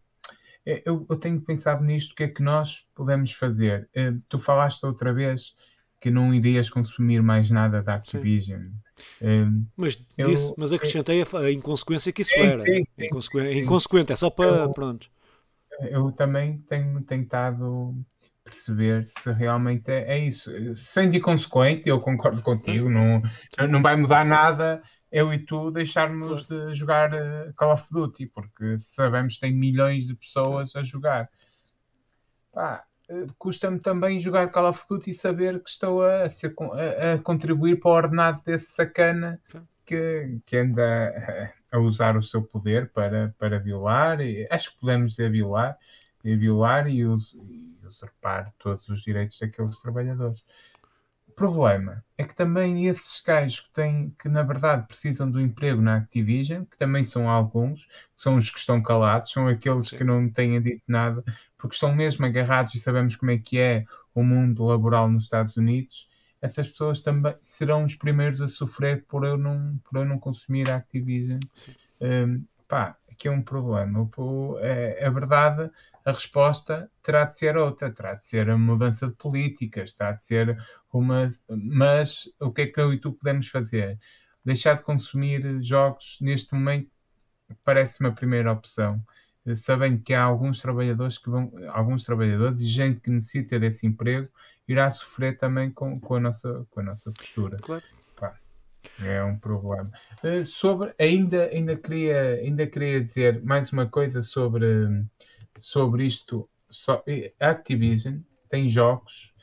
[0.65, 3.89] eh, eu, eu, tenho pensado nisto, o que é que nós podemos fazer?
[4.29, 5.53] Tu falaste outra vez
[5.99, 8.67] que não irias consumir mais nada da Activision.
[9.21, 12.61] Um, mas, eu, disse, mas acrescentei a, a, inconsequência que isso sim, era.
[12.61, 14.47] Sim, sim, Inconsequente, inconsequente, é só para.
[14.47, 15.09] Eu, pronto.
[15.89, 17.95] Eu também tenho tentado
[18.43, 20.51] perceber se realmente é, é isso.
[20.75, 23.21] Sendo inconsequente, eu concordo contigo, não,
[23.69, 24.81] não vai mudar nada
[25.11, 30.05] eu e tu deixarmos de jogar eh, Call of Duty, porque sabemos que tem milhões
[30.07, 31.29] de pessoas a jogar.
[32.51, 32.83] Pá,
[33.37, 37.89] custa-me também jogar Call of Duty e saber que estou a, a, a contribuir para
[37.89, 39.41] o ordenado desse sacana
[39.85, 45.11] que, que anda a usar o seu poder para, para violar, e, acho que podemos
[45.11, 45.77] dizer violar,
[46.23, 50.43] e violar e, us, e usurpar todos os direitos daqueles trabalhadores.
[51.39, 55.81] O problema é que também esses gajos que têm, que na verdade precisam do emprego
[55.81, 60.29] na Activision, que também são alguns, são os que estão calados, são aqueles que não
[60.29, 61.23] têm dito nada,
[61.57, 65.55] porque estão mesmo agarrados e sabemos como é que é o mundo laboral nos Estados
[65.55, 66.09] Unidos,
[66.41, 70.69] essas pessoas também serão os primeiros a sofrer por eu não, por eu não consumir
[70.69, 71.39] a Activision.
[72.01, 74.09] Um, pá, aqui é um problema.
[74.61, 75.69] É, a verdade,
[76.05, 80.23] a resposta terá de ser outra, terá de ser a mudança de políticas, terá de
[80.23, 80.57] ser
[80.91, 81.27] uma.
[81.49, 83.99] Mas o que é que eu e tu podemos fazer?
[84.43, 86.89] Deixar de consumir jogos neste momento
[87.63, 89.03] parece-me a primeira opção
[89.55, 94.29] sabendo que há alguns trabalhadores que vão, alguns trabalhadores e gente que necessita desse emprego
[94.67, 97.57] irá sofrer também com, com, a, nossa, com a nossa postura.
[97.57, 97.83] Claro.
[99.01, 99.91] É um problema.
[100.23, 104.65] Uh, sobre, ainda, ainda, queria, ainda queria dizer mais uma coisa sobre,
[105.57, 106.49] sobre isto.
[106.69, 107.01] So,
[107.39, 109.33] a Activision tem jogos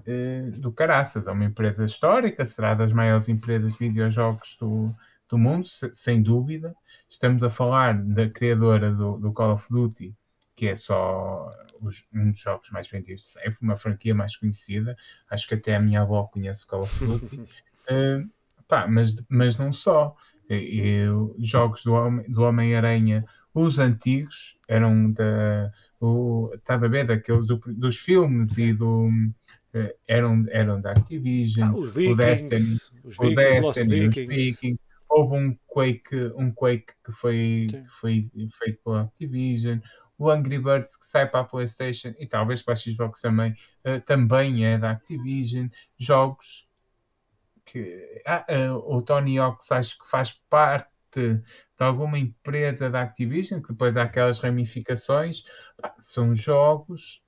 [0.00, 4.92] uh, do caraças, é uma empresa histórica, será das maiores empresas de videojogos do,
[5.28, 6.74] do mundo, sem dúvida.
[7.08, 10.14] Estamos a falar da criadora do, do Call of Duty,
[10.56, 14.96] que é só os, um dos jogos mais vendidos de sempre, uma franquia mais conhecida.
[15.30, 17.36] Acho que até a minha avó conhece Call of Duty.
[17.36, 18.28] uh,
[18.68, 20.14] pá, mas, mas não só.
[20.48, 21.92] Eu, jogos do,
[22.28, 25.70] do Homem-Aranha, os antigos, eram da.
[26.00, 29.08] O, está a ver daqueles do, dos filmes e do.
[29.74, 35.56] Uh, eram, eram da Activision, ah, Vikings, o Destiny, o Destiny, os Vikings, houve um
[35.66, 38.22] Quake, um Quake que foi, que foi
[38.58, 39.78] feito pela Activision,
[40.18, 43.52] o Angry Birds que sai para a PlayStation e talvez para a Xbox também,
[43.84, 45.68] uh, também é da Activision.
[45.98, 46.67] Jogos
[47.70, 51.42] que ah, uh, o Tony Hawk's acho que faz parte de
[51.78, 55.44] alguma empresa da Activision, que depois há aquelas ramificações,
[55.98, 57.22] são jogos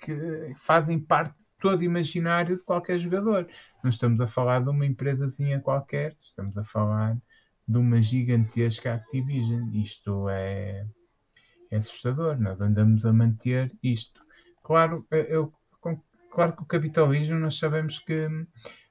[0.00, 3.48] que, que fazem parte todo imaginário de qualquer jogador.
[3.82, 7.16] Não estamos a falar de uma empresazinha qualquer, estamos a falar
[7.66, 9.72] de uma gigantesca Activision.
[9.74, 10.86] Isto é,
[11.70, 12.38] é assustador.
[12.38, 14.24] Nós andamos a manter isto.
[14.62, 15.52] Claro, eu,
[16.30, 18.28] claro que o capitalismo nós sabemos que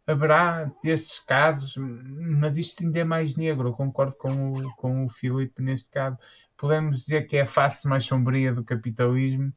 [0.08, 3.70] haverá destes casos, mas isto ainda é mais negro.
[3.70, 6.18] Eu concordo com o, com o Filipe neste caso.
[6.58, 9.52] Podemos dizer que é a face mais sombria do capitalismo,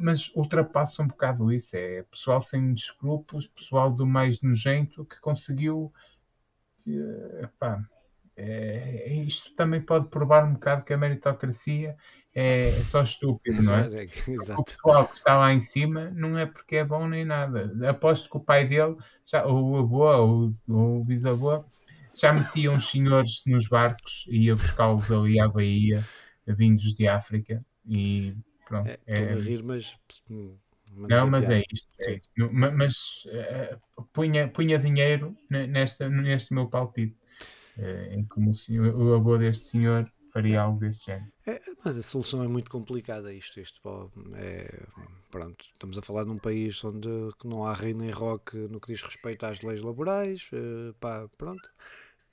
[0.00, 1.76] mas ultrapassa um bocado isso.
[1.76, 5.92] É pessoal sem escrúpulos, pessoal do mais nojento que conseguiu.
[7.42, 7.84] Epá,
[8.36, 11.96] é, é, isto também pode provar um bocado que a meritocracia
[12.34, 14.04] é, é só estúpido, não é?
[14.04, 14.60] Exato.
[14.60, 17.72] O pessoal que está lá em cima não é porque é bom nem nada.
[17.88, 21.64] Aposto que o pai dele, já, ou o avô, ou, o bisavô,
[22.14, 26.04] já metia uns senhores nos barcos e ia buscá-los ali à Bahia,
[26.46, 29.32] vindos de África, e Pronto, é, é...
[29.32, 29.96] a rir, mas.
[30.92, 31.88] Não, mas é isto.
[32.00, 32.28] É isto.
[32.52, 37.16] Mas uh, punha, punha dinheiro nesta, neste meu palpite.
[37.76, 41.32] Uh, em como o, senhor, o avô deste senhor faria algo deste género.
[41.46, 43.32] É, mas a solução é muito complicada.
[43.32, 44.82] Isto, isto é,
[45.30, 47.08] pronto, estamos a falar num país onde
[47.44, 50.48] não há rei nem rock no que diz respeito às leis laborais.
[50.52, 51.68] Uh, pá, pronto.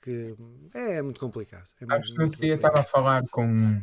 [0.02, 0.36] Que
[0.74, 1.66] é, é muito complicado.
[1.80, 3.80] É Acho que dia estava a falar com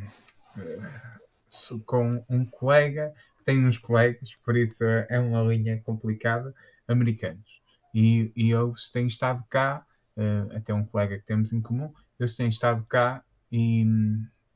[1.85, 3.13] com um colega,
[3.45, 6.53] tenho uns colegas, por isso é uma linha complicada,
[6.87, 7.61] americanos.
[7.93, 9.85] E, e eles têm estado cá,
[10.17, 13.83] uh, até um colega que temos em comum, eles têm estado cá e,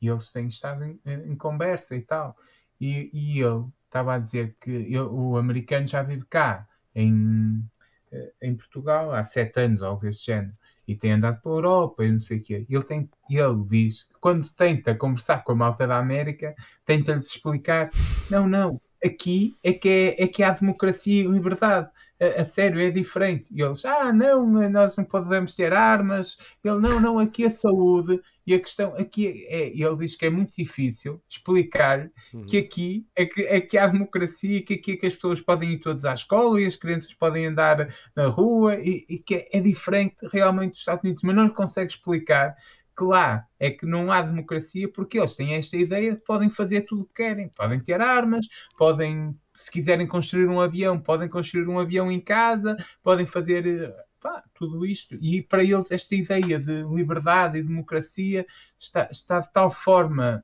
[0.02, 2.36] e eles têm estado em, em, conversa e tal.
[2.80, 7.64] E, e ele estava a dizer que ele, o americano já vive cá, em,
[8.12, 10.56] eh, em Portugal, há sete anos, algo desse género
[10.88, 12.66] e tem andado pela Europa e não sei o quê.
[12.70, 17.90] Ele, tem, ele diz quando tenta conversar com a malta da América, tenta-lhes explicar:
[18.30, 21.90] não, não, aqui é que, é, é que há democracia e liberdade.
[22.20, 23.54] A, a, sério, é diferente.
[23.54, 26.38] E eles, ah, não, nós não podemos ter armas.
[26.64, 28.22] Ele, não, não, aqui é saúde.
[28.48, 32.46] E a questão aqui é, ele diz que é muito difícil explicar uhum.
[32.46, 35.72] que aqui é que, é que há democracia, que aqui é que as pessoas podem
[35.72, 39.50] ir todas à escola e as crianças podem andar na rua e, e que é,
[39.52, 42.56] é diferente realmente dos Estados Unidos, mas não lhe consegue explicar
[42.96, 46.82] que lá é que não há democracia porque eles têm esta ideia que podem fazer
[46.82, 47.50] tudo o que querem.
[47.50, 52.76] Podem ter armas, podem, se quiserem construir um avião, podem construir um avião em casa,
[53.04, 55.16] podem fazer eh, pá, tudo isto.
[55.22, 58.46] E para eles esta ideia de liberdade e democracia
[58.80, 60.44] está, está de tal forma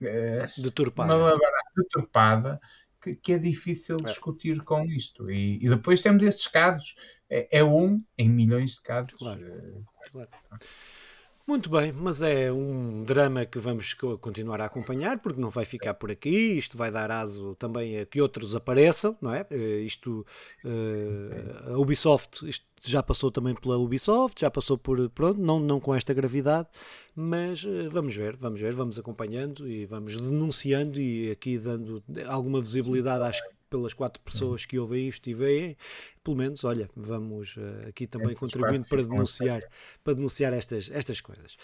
[0.00, 1.38] é, deturpada,
[1.74, 2.60] deturpada
[3.00, 4.02] que, que, é difícil é.
[4.02, 5.30] discutir com isto.
[5.30, 6.94] E, e, depois temos estes casos.
[7.28, 9.12] É, é, um em milhões de casos.
[9.14, 9.84] Claro.
[10.12, 10.30] claro.
[11.46, 15.94] Muito bem, mas é um drama que vamos continuar a acompanhar, porque não vai ficar
[15.94, 19.46] por aqui, isto vai dar aso também a que outros apareçam, não é?
[19.48, 20.26] Eh, isto,
[20.64, 25.78] uh, a Ubisoft, isto já passou também pela Ubisoft, já passou por, pronto, não, não
[25.78, 26.66] com esta gravidade,
[27.14, 32.60] mas uh, vamos ver, vamos ver, vamos acompanhando e vamos denunciando e aqui dando alguma
[32.60, 35.76] visibilidade às pelas quatro pessoas que ouvem isto e veem,
[36.22, 39.62] pelo menos, olha, vamos uh, aqui também Essas contribuindo para denunciar,
[40.02, 41.56] para denunciar estas, estas coisas.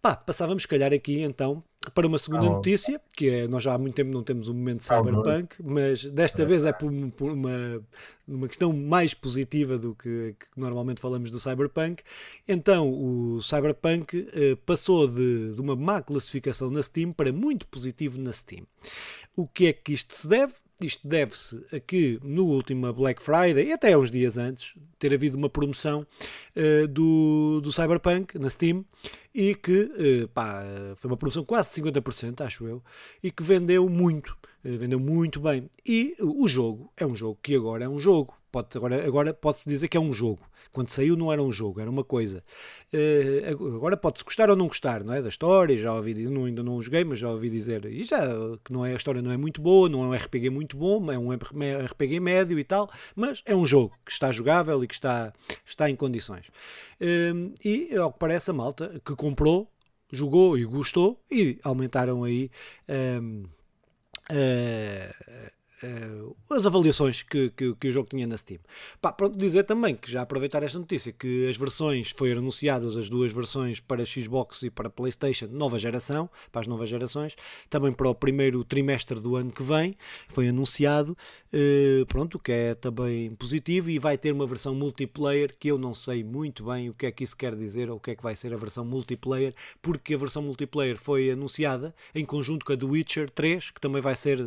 [0.00, 1.62] Pá, passávamos, se calhar, aqui então
[1.94, 2.54] para uma segunda oh.
[2.54, 6.04] notícia, que é, nós já há muito tempo não temos um momento de cyberpunk, mas
[6.04, 7.82] desta vez é por, por, uma,
[8.26, 12.02] uma questão mais positiva do que, que, normalmente falamos do cyberpunk.
[12.48, 18.18] Então, o cyberpunk uh, passou de, de uma má classificação na Steam para muito positivo
[18.18, 18.66] na Steam.
[19.36, 20.54] O que é que isto se deve?
[20.80, 25.36] Isto deve-se a que no último Black Friday, e até uns dias antes, ter havido
[25.36, 26.06] uma promoção
[26.54, 28.84] uh, do, do Cyberpunk na Steam
[29.34, 29.90] e que
[30.24, 30.62] uh, pá,
[30.96, 32.82] foi uma promoção quase 50%, acho eu,
[33.22, 34.36] e que vendeu muito,
[34.76, 35.68] vendeu muito bem.
[35.86, 38.34] E o jogo é um jogo que agora é um jogo.
[38.50, 40.40] Pode, agora agora pode-se dizer que é um jogo.
[40.72, 42.42] Quando saiu não era um jogo, era uma coisa.
[42.92, 45.22] Uh, agora pode-se gostar ou não gostar, não é?
[45.22, 48.18] Da história, já ouvi, não, ainda não joguei, mas já ouvi dizer, e já
[48.64, 51.10] que não é, a história não é muito boa, não é um RPG muito bom,
[51.10, 54.94] é um RPG médio e tal, mas é um jogo que está jogável e que
[54.94, 55.32] está,
[55.64, 56.48] está em condições.
[57.00, 59.70] Uh, e ao que parece a malta que comprou,
[60.12, 62.50] jogou e gostou e aumentaram aí.
[62.88, 63.44] Um,
[64.30, 65.06] uh,
[65.82, 68.60] Uh, as avaliações que, que, que, o jogo tinha na Steam.
[68.98, 73.10] Pá, pronto, dizer também que já aproveitar esta notícia que as versões foram anunciadas as
[73.10, 77.36] duas versões para Xbox e para PlayStation nova geração, para as novas gerações,
[77.68, 79.94] também para o primeiro trimestre do ano que vem,
[80.28, 81.14] foi anunciado,
[81.52, 85.92] uh, pronto, que é também positivo e vai ter uma versão multiplayer que eu não
[85.92, 88.22] sei muito bem o que é que isso quer dizer ou o que é que
[88.22, 92.76] vai ser a versão multiplayer, porque a versão multiplayer foi anunciada em conjunto com a
[92.78, 94.46] The Witcher 3, que também vai ser uh,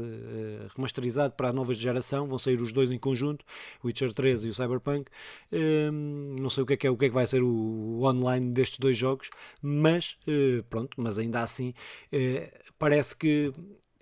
[0.76, 3.44] remasterizada para a nova geração, vão sair os dois em conjunto,
[3.84, 5.10] o Witcher 3 e o Cyberpunk.
[5.52, 8.02] Um, não sei o que, é que é, o que é que vai ser o
[8.04, 9.30] online destes dois jogos,
[9.62, 11.74] mas uh, pronto, mas ainda assim
[12.14, 13.54] uh, parece que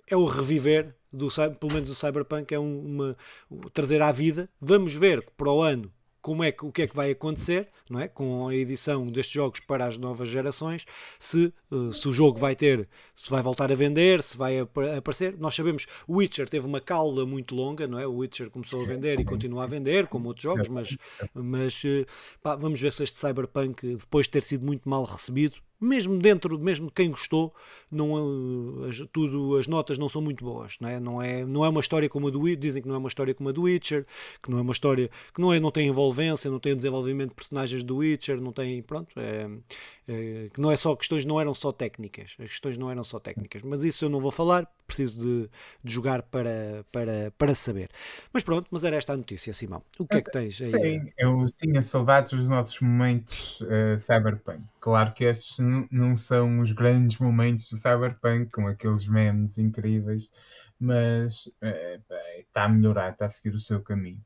[0.08, 3.18] é o reviver do pelo menos do Cyberpunk é uma
[3.74, 4.50] trazer à vida.
[4.60, 8.02] Vamos ver para o ano como é que, o que é que vai acontecer não
[8.02, 8.08] é?
[8.10, 10.86] com a edição destes jogos para as novas gerações,
[11.18, 14.78] se, uh, se o jogo vai ter, se vai voltar a vender, se vai ap
[14.98, 15.38] aparecer.
[15.38, 18.08] Nós sabemos o Witcher teve uma cauda muito longa, não é?
[18.08, 20.98] O Witcher começou a vender e continua a vender, como outros jogos, mas,
[21.34, 22.06] mas uh,
[22.42, 26.58] pá, vamos ver se este Cyberpunk, depois de ter sido muito mal recebido, mesmo dentro,
[26.58, 27.54] mesmo de quem gostou,
[27.92, 31.00] não, as, tudo, as notas não são muito boas, não é?
[31.00, 33.08] Não é, não é uma história como a do Witcher, dizem que não é uma
[33.08, 34.06] história como a do Witcher,
[34.42, 37.36] que não é uma história que não, é, não tem envolvência, não tem desenvolvimento de
[37.36, 39.50] personagens do Witcher, não tem, pronto, é, é,
[40.08, 43.62] que não é só questões, não eram só técnicas, as questões não eram só técnicas,
[43.62, 45.50] mas isso eu não vou falar, preciso de,
[45.84, 47.90] de jogar para, para, para saber.
[48.32, 49.84] Mas pronto, mas era esta a notícia, Simão.
[50.00, 50.70] O que é que tens aí?
[50.72, 54.64] Sim, eu tinha saudades dos nossos momentos uh, cyberpunk.
[54.80, 55.58] Claro que estes
[55.92, 60.32] não são os grandes momentos do cyberpunk, com aqueles memes incríveis,
[60.80, 62.02] mas uh,
[62.40, 64.24] está a melhorar, está a seguir o seu caminho.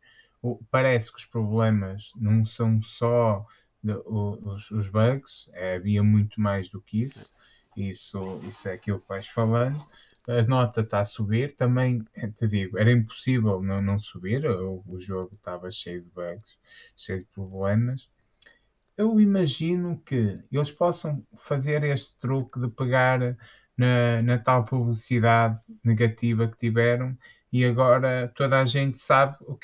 [0.69, 3.45] Parece que os problemas não são só
[3.83, 7.33] os, os, bugs, é, havia muito mais do que isso.
[7.75, 9.79] Isso, isso é aquilo que vais falando
[10.27, 12.03] a nota está a subir, também
[12.35, 16.57] te digo, era impossível não, não subir, o, o jogo estava cheio de bugs,
[16.95, 18.09] cheio de problemas.
[18.97, 23.19] Eu imagino que eles possam fazer este truque de pegar
[23.77, 27.17] na, na tal publicidade negativa que tiveram
[27.51, 29.55] e agora toda a gente sabe o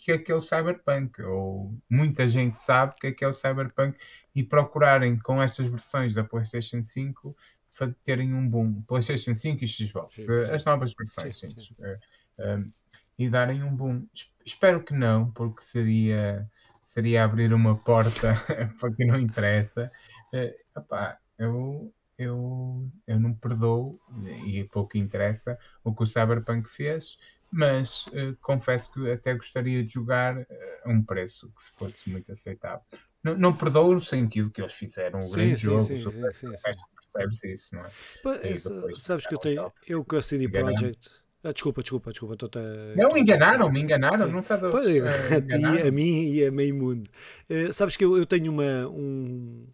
[0.00, 3.32] que é, que é, o Cyberpunk, ou muita gente sabe que é, que é o
[3.32, 3.98] Cyberpunk,
[4.34, 7.36] e procurarem com estas versões da PlayStation 5
[7.72, 8.82] fazer, terem um boom.
[8.82, 10.52] PlayStation 5 e Xbox, sim, sim.
[10.52, 12.72] as novas versões, sim, uh,
[13.18, 14.06] e darem um boom.
[14.44, 16.48] Espero que não, porque seria,
[16.80, 18.34] seria abrir uma porta
[18.80, 19.92] para que não interessa.
[20.32, 24.00] Uh, epá, eu, eu, eu não perdoo,
[24.46, 27.18] e pouco interessa, o que o Cyberpunk fez,
[27.52, 30.36] mas uh, confesso que até gostaria de jogar
[30.84, 32.80] a um preço que se fosse muito aceitável.
[33.22, 36.34] Não, não perdoo no sentido que eles fizeram um sim, grande sim, jogo, sim, super,
[36.34, 36.72] sim, sim,
[37.12, 37.88] percebes isso, não é?
[38.22, 38.62] Pois,
[38.96, 41.10] sabes que eu tenho, eu com a CD Projekt.
[41.42, 42.36] Ah, desculpa, desculpa, desculpa.
[42.36, 42.60] Tô, tô,
[42.94, 44.28] não, enganaram, me enganaram.
[44.28, 44.76] Não estava, uh,
[45.34, 47.08] a, ti, a mim e a meio mundo.
[47.48, 48.86] Uh, sabes que eu, eu tenho uma.
[48.88, 49.66] Um,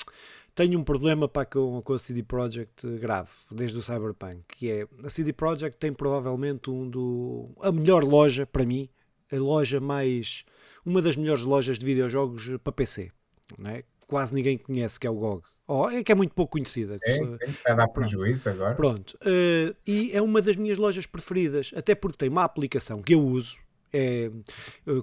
[0.56, 4.88] tenho um problema para com, com a CD Projekt grave, desde o Cyberpunk, que é
[5.04, 8.88] a CD Projekt tem provavelmente um do a melhor loja para mim,
[9.30, 10.44] a loja mais
[10.84, 13.12] uma das melhores lojas de videojogos para PC,
[13.58, 13.84] não é?
[14.06, 16.96] Quase ninguém conhece que é o GOG Oh, é que é muito pouco conhecida.
[17.02, 18.76] É, sim, está a dar prejuízo agora.
[18.76, 19.16] Pronto.
[19.16, 23.20] Uh, e é uma das minhas lojas preferidas, até porque tem uma aplicação que eu
[23.20, 23.56] uso,
[23.96, 24.30] é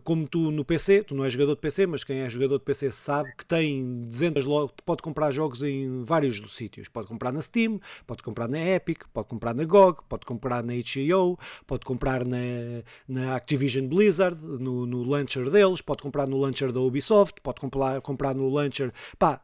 [0.04, 2.64] como tu no PC, tu não és jogador de PC, mas quem é jogador de
[2.64, 4.52] PC sabe que tem dezenas de
[4.86, 6.88] pode comprar jogos em vários sítios.
[6.88, 10.74] Pode comprar na Steam, pode comprar na Epic, pode comprar na GOG, pode comprar na
[10.74, 12.38] HEO, pode comprar na,
[13.08, 18.00] na Activision Blizzard, no, no launcher deles, pode comprar no launcher da Ubisoft, pode comprar,
[18.02, 18.94] comprar no launcher.
[19.18, 19.42] Pá,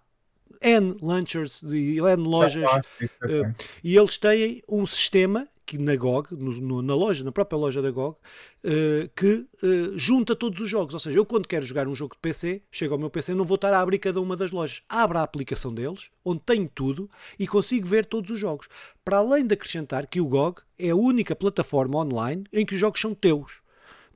[0.61, 2.85] N launchers, N lojas,
[3.23, 7.55] uh, e eles têm um sistema que na GOG, no, no, na loja, na própria
[7.55, 10.95] loja da GOG, uh, que uh, junta todos os jogos.
[10.95, 13.45] Ou seja, eu quando quero jogar um jogo de PC, chego ao meu PC, não
[13.45, 14.81] vou estar a abrir cada uma das lojas.
[14.89, 17.07] Abro a aplicação deles, onde tenho tudo,
[17.37, 18.67] e consigo ver todos os jogos.
[19.05, 22.79] Para além de acrescentar que o GOG é a única plataforma online em que os
[22.79, 23.61] jogos são teus.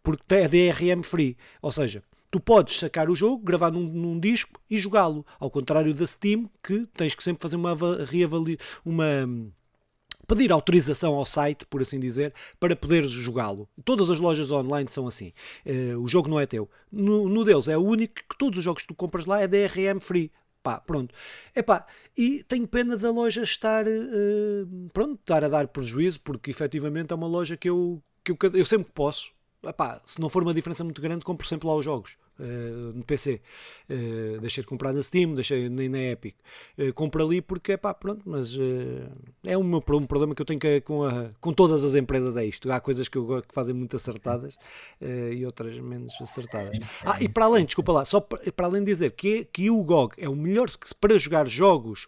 [0.02, 1.38] Porque é DRM free.
[1.62, 5.24] Ou seja, tu podes sacar o jogo, gravar num, num disco e jogá-lo.
[5.40, 7.76] Ao contrário da Steam, que tens que sempre fazer uma
[8.06, 9.54] reavaliação, uma
[10.28, 13.68] pedir autorização ao site, por assim dizer, para poderes jogá-lo.
[13.84, 15.34] Todas as lojas online são assim.
[15.66, 16.70] Uh, o jogo não é teu.
[16.92, 19.48] No, no deles é o único que todos os jogos que tu compras lá é
[19.48, 20.32] DRM free.
[20.62, 21.14] Pá, pronto.
[21.54, 27.12] Epá, e tenho pena da loja estar, uh, pronto, estar a dar prejuízo, porque efetivamente
[27.12, 30.54] é uma loja que eu, que eu, eu sempre posso, epá, se não for uma
[30.54, 32.16] diferença muito grande, compro sempre lá os jogos.
[32.40, 33.40] Uh, no PC.
[33.88, 36.36] Uh, deixei de comprar na Steam, deixei nem na Epic.
[36.78, 38.58] Uh, compro ali porque, pá, pronto, mas
[39.46, 42.36] é um, meu, um problema que eu tenho que, com, a, com todas as empresas,
[42.36, 42.72] é isto.
[42.72, 44.58] Há coisas que eu que fazem muito acertadas
[45.32, 46.80] e outras menos acertadas.
[47.06, 49.84] Ah, e para além, desculpa lá, só para, para além de dizer que, que o
[49.84, 50.68] GOG é o melhor
[51.00, 52.08] para jogar jogos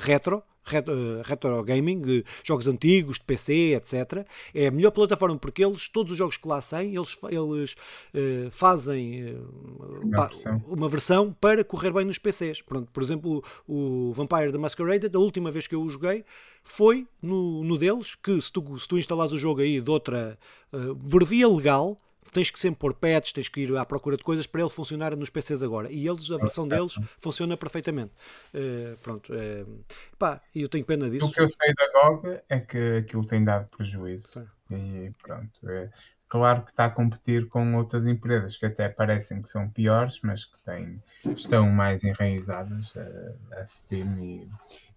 [0.00, 4.26] retro, retro, retro gaming, jogos antigos, de PC, etc.
[4.54, 7.72] É a melhor plataforma porque eles, todos os jogos que lá saem, eles, eles
[8.14, 10.64] uh, fazem uh, uma, versão.
[10.66, 11.36] uma, versão.
[11.40, 12.62] para correr bem nos PCs.
[12.62, 16.24] Pronto, por exemplo, o, o Vampire the Masquerade, a última vez que eu o joguei
[16.62, 20.38] foi no, no deles, que se tu, se tu instalas o jogo aí de outra
[20.72, 21.96] uh, legal,
[22.32, 25.16] tens que sempre pôr patches, tens que ir à procura de coisas para ele funcionar
[25.16, 25.90] nos PCs agora.
[25.90, 28.12] E eles, a versão deles, funciona perfeitamente.
[28.54, 29.32] Uh, pronto.
[29.32, 29.84] Uh,
[30.18, 31.26] pá, e eu tenho pena disso.
[31.26, 34.46] O que eu sei da GOG é que aquilo tem dado prejuízo.
[34.70, 35.68] E pronto.
[35.68, 35.90] É,
[36.28, 40.44] claro que está a competir com outras empresas que até parecem que são piores, mas
[40.44, 44.48] que têm, estão mais enraizadas, a, a Steam e,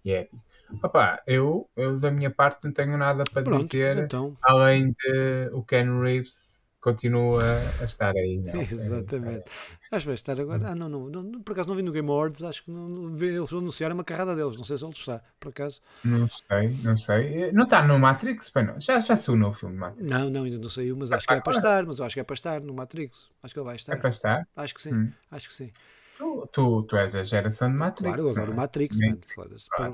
[0.04, 0.40] e Epic.
[0.82, 4.36] Opa, eu, eu da minha parte não tenho nada para Pronto, dizer então.
[4.42, 6.57] além de o Ken Reeves
[6.92, 7.42] continua
[7.80, 8.38] a estar aí.
[8.38, 9.44] Não, Exatamente.
[9.90, 10.70] Acho que vai estar agora.
[10.70, 13.16] Ah, não, não, não, por acaso não vi no Game Awards, acho que não, não,
[13.22, 15.80] eles anunciaram uma carrada deles, não sei se ele está, por acaso.
[16.04, 17.52] Não sei, não sei.
[17.52, 18.52] Não está no Matrix?
[18.54, 18.78] não.
[18.78, 20.10] Já, já saiu no filme Matrix.
[20.10, 22.20] Não, não, ainda não saiu, mas acho que é para estar, mas eu acho que
[22.20, 23.30] é para estar no Matrix.
[23.42, 23.92] Acho que ele vai estar.
[23.94, 24.48] É para estar?
[24.56, 25.12] Acho que sim, hum.
[25.30, 25.70] acho que sim.
[26.18, 28.16] Tu, tu, tu és a geração de Matrix.
[28.16, 28.54] Claro, eu adoro é?
[28.56, 29.68] Matrix, mano, foda-se.
[29.78, 29.88] Ah,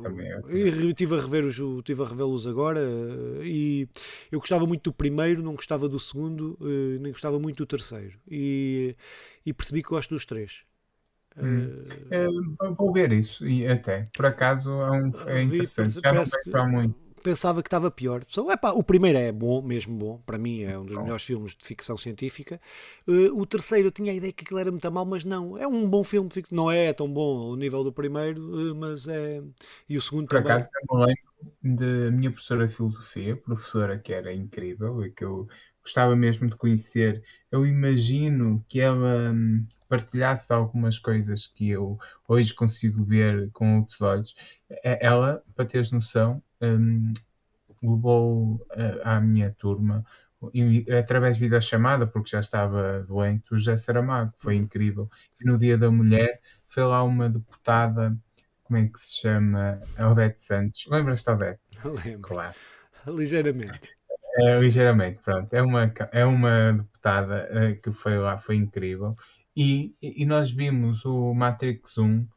[0.49, 3.89] e estive a rever os, estive a revê-los agora eh, e
[4.33, 8.19] eu gostava muito do primeiro, não gostava do segundo, eh, nem gostava muito do terceiro.
[8.27, 8.97] E,
[9.45, 10.65] e percebi que gosto dos três.
[11.37, 11.83] Hum.
[12.11, 15.97] Uh, vou ver isso e até por acaso é, um, é interessante.
[15.97, 18.23] Vi, Já não vejo há muito pensava que estava pior.
[18.29, 21.55] So, epá, o primeiro é bom, mesmo bom, para mim é um dos melhores filmes
[21.57, 22.61] de ficção científica.
[23.09, 25.67] Uh, o terceiro eu tinha a ideia que aquilo era muito mal, mas não, é
[25.67, 26.55] um bom filme de ficção.
[26.55, 29.43] Não é tão bom ao nível do primeiro, uh, mas é.
[29.89, 30.53] E o segundo Por também.
[30.53, 31.25] acaso, eu me lembro
[31.63, 35.49] da minha professora de filosofia, professora que era incrível e que eu
[35.83, 37.23] gostava mesmo de conhecer.
[37.51, 41.99] Eu imagino que ela hum, partilhasse algumas coisas que eu
[42.29, 44.35] hoje consigo ver com outros olhos.
[44.83, 47.13] Ela, para teres noção, um,
[47.83, 50.05] levou uh, à minha turma
[50.99, 55.09] através de videochamada, porque já estava doente, o José Saramago, foi incrível.
[55.41, 58.17] E no Dia da Mulher foi lá uma deputada,
[58.63, 59.81] como é que se chama?
[59.99, 60.87] Odete Santos.
[60.89, 61.61] Lembras-te, Odete?
[62.05, 62.21] Lembro.
[62.21, 62.55] Claro.
[63.07, 63.97] Ligeiramente.
[64.37, 65.53] É, ligeiramente, pronto.
[65.55, 69.15] É uma, é uma deputada uh, que foi lá, foi incrível.
[69.57, 72.29] E, e nós vimos o Matrix 1 uh,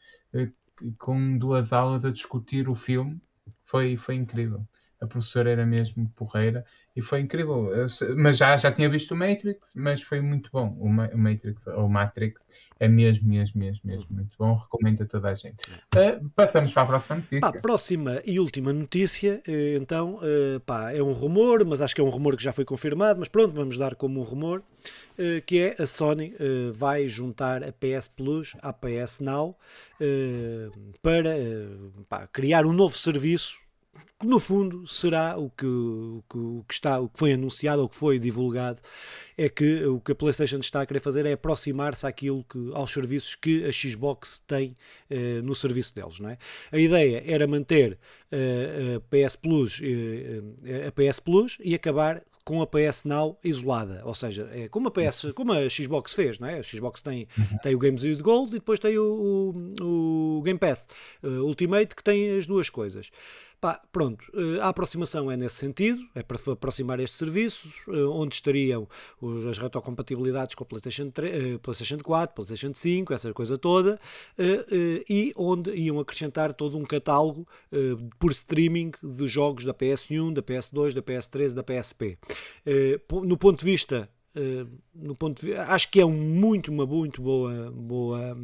[1.00, 3.20] com duas aulas a discutir o filme
[3.68, 4.68] foi, foi incrível.
[5.00, 7.70] A professora era mesmo porreira e foi incrível.
[8.18, 10.76] Mas já, já tinha visto o Matrix, mas foi muito bom.
[10.80, 12.48] O, Ma o Matrix, ou Matrix,
[12.80, 14.56] é mesmo, mesmo, mesmo, mesmo muito bom.
[14.56, 15.58] Recomendo a toda a gente.
[15.96, 17.42] Uh, passamos para a próxima notícia.
[17.42, 22.02] Pá, próxima e última notícia, eh, então, uh, pá, é um rumor, mas acho que
[22.02, 25.42] é um rumor que já foi confirmado, mas pronto, vamos dar como um rumor, uh,
[25.46, 26.34] que é a Sony
[26.74, 29.56] vai juntar a PS Plus à PS Now
[31.02, 31.36] para
[32.08, 33.67] pá, criar um novo serviço
[34.20, 37.82] que no fundo será o que, o que, o que está, o que foi anunciado
[37.82, 38.82] ou que foi divulgado,
[39.38, 42.92] é que o que a PlayStation está a querer fazer é aproximar-se àquilo que, aos
[42.92, 44.76] serviços que a Xbox tem
[45.12, 46.20] uh, no serviço deles.
[46.20, 46.38] Não é?
[46.72, 48.00] A ideia era manter
[48.32, 54.02] uh, a PS Plus, uh, a PS Plus e acabar com a PS Now isolada,
[54.06, 56.60] ou seja, é como a PS, como a Xbox fez, não é?
[56.60, 57.28] A Xbox tem,
[57.62, 60.88] tem o Games with Gold e depois tem o, o, o Game Pass
[61.24, 63.12] Ultimate que tem as duas coisas.
[63.60, 68.36] Pá, pronto, eh, a aproximação é nesse sentido, é para aproximar estes serviços, eh, onde
[68.36, 68.88] estariam
[69.50, 74.00] as retrocompatibilidades com a PlayStation, 3, eh, PlayStation 4, PlayStation 5, essa coisa toda,
[75.10, 77.48] e onde iam acrescentar todo um catálogo
[78.20, 82.18] por streaming de jogos da PS1, da PS2, da PS3 e da PSP.
[83.24, 84.10] No ponto de vista,
[84.94, 88.38] no ponto de, acho que é muito, uma muito boa, boa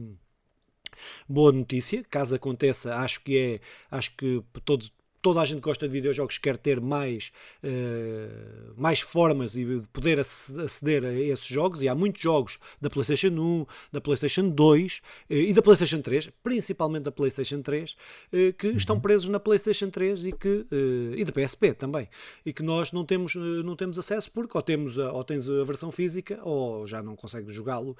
[1.27, 2.03] boa notícia.
[2.09, 3.59] Caso aconteça, acho que é,
[3.89, 4.91] acho que todos
[5.23, 7.31] toda a gente gosta de videojogos, quer ter mais,
[7.63, 11.81] uh, mais formas e poder aceder a esses jogos.
[11.81, 14.93] E há muitos jogos da PlayStation 1, da PlayStation 2
[15.29, 17.95] uh, e da PlayStation 3, principalmente da PlayStation 3, uh,
[18.33, 18.75] eh, que uhum.
[18.75, 20.67] estão presos na PlayStation 3 e, que,
[21.15, 22.09] e da PSP também.
[22.45, 25.63] E que nós não temos, não temos acesso porque ou, temos a, ou tens a
[25.63, 27.95] versão física ou já não consegues jogá-lo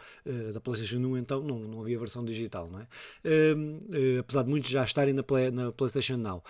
[0.54, 2.70] da PlayStation 1, então não, não havia versão digital.
[2.70, 2.88] Não é?
[4.20, 6.44] apesar de muitos já estarem na, play, na PlayStation Now.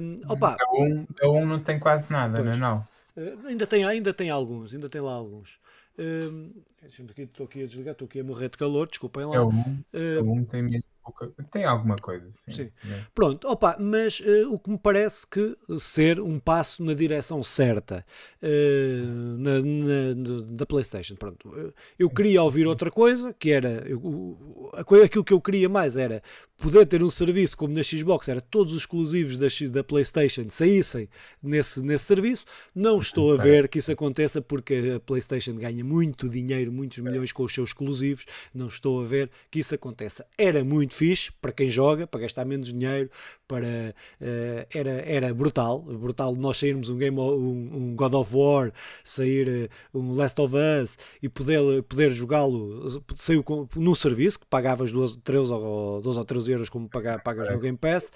[0.00, 2.86] Um, opa, a 1 um, um não tem quase nada, pois, não
[3.16, 3.20] é?
[3.20, 5.58] Uh, ainda, tem, ainda tem alguns, ainda tem lá alguns.
[5.98, 6.50] Um,
[7.18, 9.36] estou aqui a desligar, estou aqui a morrer de calor, desculpem lá.
[9.36, 10.84] É um, uh, um tem mesmo
[11.50, 12.52] tem alguma coisa, sim.
[12.52, 12.70] sim.
[12.84, 13.06] Né?
[13.14, 18.04] Pronto, opa, mas uh, o que me parece que ser um passo na direção certa
[18.42, 21.16] uh, na, na, da PlayStation.
[21.16, 24.38] Pronto, eu queria ouvir outra coisa, que era eu,
[25.04, 26.22] aquilo que eu queria mais era
[26.62, 31.08] poder ter um serviço como na Xbox, era todos os exclusivos da, da PlayStation saíssem
[31.42, 32.44] nesse, nesse serviço.
[32.72, 37.32] Não estou a ver que isso aconteça porque a PlayStation ganha muito dinheiro, muitos milhões
[37.32, 38.24] com os seus exclusivos.
[38.54, 40.24] Não estou a ver que isso aconteça.
[40.38, 43.10] Era muito fixe para quem joga, para gastar menos dinheiro,
[43.48, 48.72] para uh, era, era brutal, brutal nós sairmos um game um, um God of War,
[49.02, 53.44] sair uh, um Last of Us e poder, poder jogá-lo saiu
[53.76, 57.58] num serviço que pagavas 12, 13 ou 12 ou 13 euros como pagar, pagas no
[57.58, 58.12] Game Pass,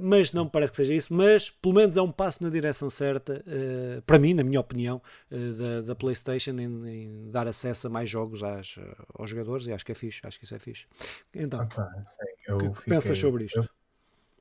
[0.00, 2.88] mas não me parece que seja isso, mas pelo menos é um passo na direção
[2.88, 7.86] certa, uh, para mim, na minha opinião, uh, da, da, Playstation em, em, dar acesso
[7.86, 8.76] a mais jogos às,
[9.14, 10.86] aos jogadores e acho que é fixe, acho que isso é fixe.
[11.34, 13.60] Então, o que, que pensas sobre isto?
[13.60, 13.68] Eu,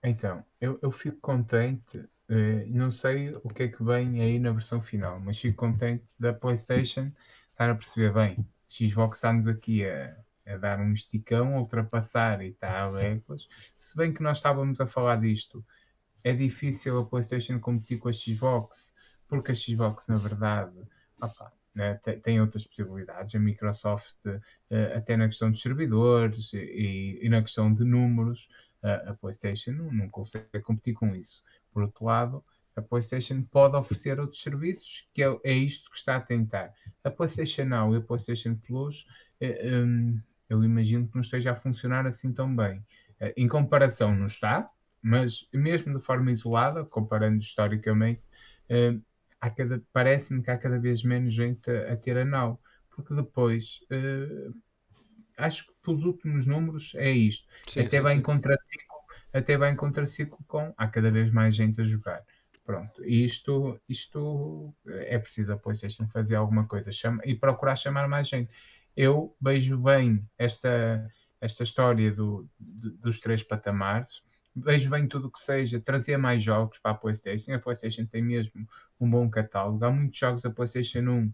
[0.03, 4.51] então, eu, eu fico contente, uh, não sei o que é que vem aí na
[4.51, 7.11] versão final, mas fico contente da Playstation
[7.51, 10.15] estar a perceber bem, Xbox está-nos aqui a
[10.49, 13.47] é dar um esticão, ultrapassar e está a léguas.
[13.77, 15.63] Se bem que nós estávamos a falar disto,
[16.23, 18.93] é difícil a PlayStation competir com a Xbox,
[19.27, 20.75] porque a Xbox, na verdade,
[21.21, 23.33] opa, né, tem, outras possibilidades.
[23.35, 28.49] A Microsoft, uh, até na questão de servidores e, e na questão de números,
[28.81, 31.43] a PlayStation não, não consegue competir com isso.
[31.71, 32.43] Por outro lado,
[32.75, 36.73] a PlayStation pode oferecer outros serviços, que é, é isto que está a tentar.
[37.03, 39.05] A PlayStation Now e a PlayStation Plus
[39.41, 42.83] eh, um, eu imagino que não esteja a funcionar assim tão bem.
[43.19, 44.69] Eh, em comparação, não está,
[45.01, 48.21] mas mesmo de forma isolada, comparando historicamente,
[48.67, 48.97] eh,
[49.93, 54.53] parece-me que há cada vez menos gente a, a ter a Now, porque depois uh,
[55.37, 57.47] acho que pelos últimos números é isto.
[57.67, 58.19] Sim, até, sim, vai sim.
[58.19, 58.97] Em contraciclo,
[59.31, 62.21] até vai em contraciclo com há cada vez mais gente a jogar.
[62.65, 68.07] Pronto, e isto, isto é preciso a PlayStation fazer alguma coisa chama, e procurar chamar
[68.07, 68.53] mais gente
[68.95, 71.09] eu vejo bem esta,
[71.39, 74.23] esta história do, de, dos três patamares.
[74.55, 77.53] Vejo bem tudo o que seja trazer mais jogos para a PlayStation.
[77.53, 78.67] A PlayStation tem mesmo
[78.99, 79.83] um bom catálogo.
[79.85, 81.33] Há muitos jogos da PlayStation 1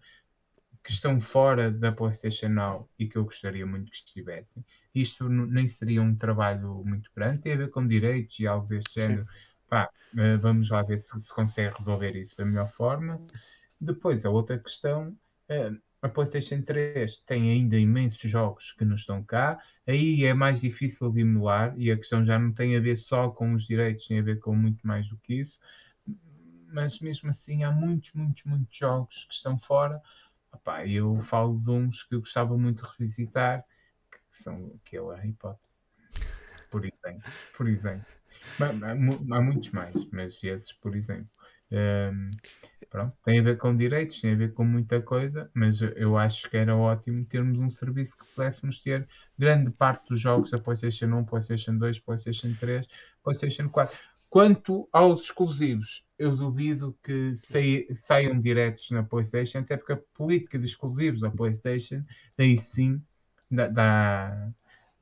[0.85, 4.63] que estão fora da PlayStation Now e que eu gostaria muito que estivessem.
[4.93, 9.01] Isto nem seria um trabalho muito grande, tem a ver com direitos e algo deste
[9.01, 9.25] género.
[9.67, 13.19] Pá, eh, vamos lá ver se se consegue resolver isso da melhor forma.
[13.81, 15.17] Depois, a outra questão,
[15.49, 15.71] eh,
[16.05, 21.09] a PlayStation 3 tem ainda imensos jogos que não estão cá, aí é mais difícil
[21.09, 24.19] de emular e a questão já não tem a ver só com os direitos, tem
[24.19, 25.59] a ver com muito mais do que isso.
[26.71, 29.99] Mas mesmo assim, há muitos, muitos, muitos jogos que estão fora.
[30.53, 33.65] Epá, eu falo de uns que eu gostava muito de revisitar,
[34.11, 35.67] que são que é o Harry Potter,
[36.69, 37.23] por exemplo.
[37.57, 38.05] Por exemplo.
[38.59, 41.29] Há muitos mais, mas esses, por exemplo.
[41.71, 42.31] Um,
[42.89, 46.49] pronto, tem a ver com direitos, tem a ver com muita coisa, mas eu acho
[46.49, 49.07] que era ótimo termos um serviço que pudéssemos ter
[49.37, 52.87] grande parte dos jogos da PlayStation 1, PlayStation 2, PlayStation 3,
[53.23, 53.97] PlayStation 4.
[54.29, 60.65] Quanto aos exclusivos, eu duvido que saiam diretos na PlayStation, até porque a política de
[60.65, 62.03] exclusivos da PlayStation,
[62.37, 63.01] daí sim,
[63.49, 64.51] dá, dá,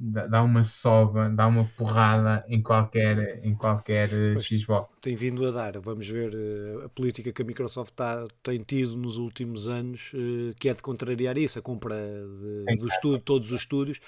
[0.04, 5.00] dá uma sova, dá uma porrada em qualquer, em qualquer eh, pois, Xbox.
[5.00, 8.98] Tem vindo a dar, vamos ver eh, a política que a Microsoft tá, tem tido
[8.98, 13.62] nos últimos anos, eh, que é de contrariar isso, a compra de, do todos os
[13.62, 14.00] estúdios.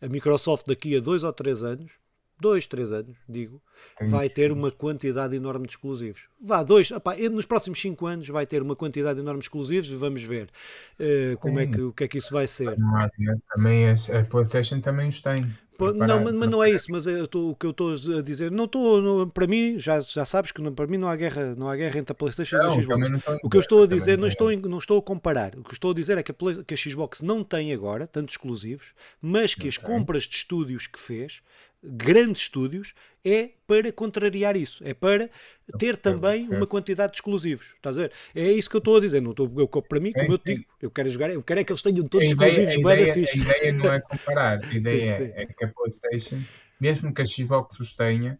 [0.00, 1.98] A Microsoft daqui a dois ou três anos,
[2.40, 3.60] dois, três anos, digo,
[4.02, 6.22] vai ter uma quantidade enorme de exclusivos.
[6.40, 9.94] Vá, dois, opá, nos próximos cinco anos vai ter uma quantidade enorme de exclusivos e
[9.94, 10.48] vamos ver
[10.98, 12.76] uh, como é que, o que é que isso vai ser.
[13.54, 15.46] Também a PlayStation também os tem.
[15.94, 18.64] não, mas, não é isso, mas é, tô, o que eu estou a dizer, não
[18.64, 21.76] estou, para mim, já, já sabes que não, para mim não há guerra, não há
[21.76, 23.22] guerra entre a Playstation não, e a Xbox.
[23.42, 25.90] O que eu estou a dizer, não estou, não estou a comparar, o que estou
[25.90, 29.54] a dizer é que a, Play, que a Xbox não tem agora tantos exclusivos, mas
[29.54, 31.42] que as compras de estúdios que fez
[31.82, 35.30] grandes estúdios é para contrariar isso, é para
[35.78, 37.74] ter também uma quantidade de exclusivos.
[37.76, 38.12] Estás a ver?
[38.34, 39.20] É isso que eu estou a dizer.
[39.20, 41.64] Não estou, eu, para mim, como eu te digo, eu quero jogar, eu quero é
[41.64, 45.12] que eles tenham todos ideia, exclusivos, a ideia, a ideia não é comparar, a ideia
[45.12, 45.32] sim, sim.
[45.34, 46.42] é que a PlayStation,
[46.80, 48.38] mesmo que a Xbox os tenha,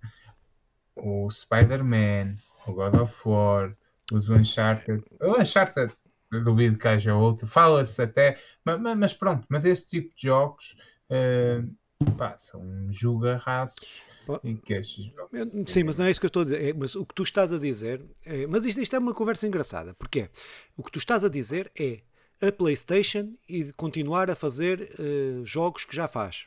[0.96, 2.34] o Spider-Man,
[2.66, 3.76] o God of War,
[4.12, 5.94] os Uncharted, o Uncharted,
[6.30, 10.76] duvido que haja outro, fala-se até, mas, mas, pronto, mas este tipo de jogos.
[11.10, 11.68] Uh,
[12.16, 14.02] pá, são julgarraços
[14.44, 15.12] em que estes
[15.66, 16.68] Sim, mas não é isso que eu estou a dizer.
[16.68, 18.02] É, mas o que tu estás a dizer.
[18.24, 19.94] É, mas isto, isto é uma conversa engraçada.
[19.94, 20.28] Porque
[20.76, 22.00] o que tu estás a dizer é
[22.40, 26.46] a PlayStation e continuar a fazer uh, jogos que já faz.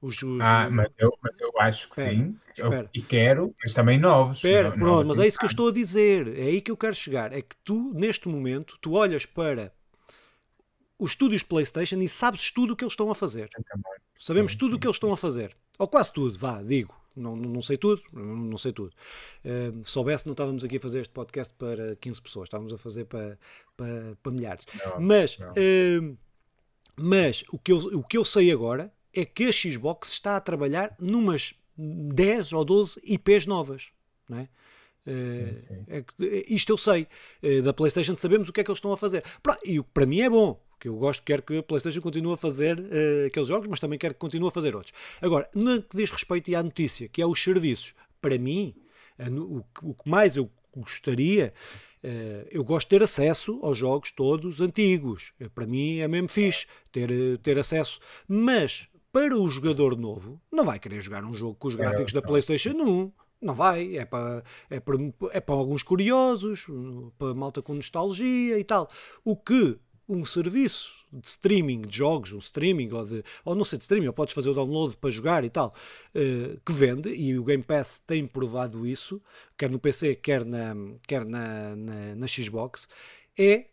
[0.00, 2.36] Os, os, ah, mas eu, mas eu acho que espera, sim.
[2.58, 4.36] Eu, e quero, mas também novos.
[4.36, 6.38] Espera, pronto, novos mas é isso que eu estou a dizer.
[6.38, 7.32] É aí que eu quero chegar.
[7.32, 9.72] É que tu, neste momento, tu olhas para
[10.98, 13.50] os estúdios PlayStation e sabes tudo o que eles estão a fazer.
[14.18, 15.56] Sabemos tudo o que eles estão a fazer.
[15.78, 16.94] Ou quase tudo, vá, digo.
[17.16, 18.92] Não, não, não sei tudo, não, não sei tudo.
[19.44, 23.04] Uh, soubesse, não estávamos aqui a fazer este podcast para 15 pessoas, estávamos a fazer
[23.04, 23.38] para,
[23.76, 24.66] para, para milhares.
[24.84, 25.38] Não, mas.
[25.38, 26.16] Uh,
[26.96, 30.40] mas o, que eu, o que eu sei agora é que a Xbox está a
[30.40, 33.90] trabalhar numas 10 ou 12 IPs novas.
[34.28, 34.48] Não é?
[35.06, 35.92] Uh, sim, sim.
[35.92, 36.04] É,
[36.48, 37.06] isto eu sei.
[37.42, 39.22] Uh, da PlayStation sabemos o que é que eles estão a fazer.
[39.64, 42.34] E o que para mim é bom que eu gosto, quero que a PlayStation continue
[42.34, 44.92] a fazer uh, aqueles jogos, mas também quero que continue a fazer outros.
[45.22, 48.74] Agora, no que diz respeito à notícia, que é os serviços, para mim,
[49.18, 51.54] o, o que mais eu gostaria,
[52.04, 55.32] uh, eu gosto de ter acesso aos jogos todos antigos.
[55.40, 60.66] Uh, para mim é mesmo fixe ter, ter acesso, mas para o jogador novo, não
[60.66, 63.10] vai querer jogar um jogo com os gráficos da PlayStation 1.
[63.40, 64.96] Não vai, é para, é, para,
[65.32, 66.66] é para alguns curiosos,
[67.18, 68.90] para malta com nostalgia e tal.
[69.24, 69.78] O que
[70.08, 74.08] um serviço de streaming de jogos, um streaming ou, de, ou não sei de streaming,
[74.08, 75.74] ou podes fazer o download para jogar e tal,
[76.14, 79.22] uh, que vende, e o Game Pass tem provado isso,
[79.56, 80.74] quer no PC, quer na,
[81.06, 82.88] quer na, na, na Xbox,
[83.38, 83.66] é,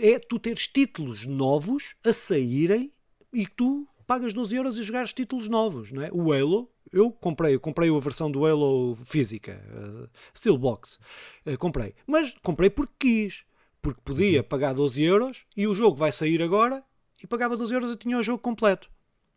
[0.00, 2.92] é tu teres títulos novos a saírem
[3.32, 6.10] e tu pagas 12 euros e jogares títulos novos, não é?
[6.12, 10.98] O Halo, eu comprei, eu comprei a versão do Halo física, uh, Steelbox,
[11.46, 13.47] uh, comprei, mas comprei porque quis
[13.88, 16.84] porque podia pagar 12 euros e o jogo vai sair agora
[17.22, 18.90] e pagava 12 euros e tinha o jogo completo.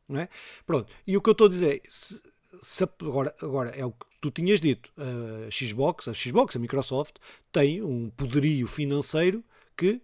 [0.07, 0.29] Não é?
[0.65, 2.21] Pronto, e o que eu estou a dizer, se,
[2.61, 7.15] se, agora, agora é o que tu tinhas dito, a Xbox, a Xbox, a Microsoft,
[7.49, 9.41] tem um poderio financeiro
[9.77, 10.01] que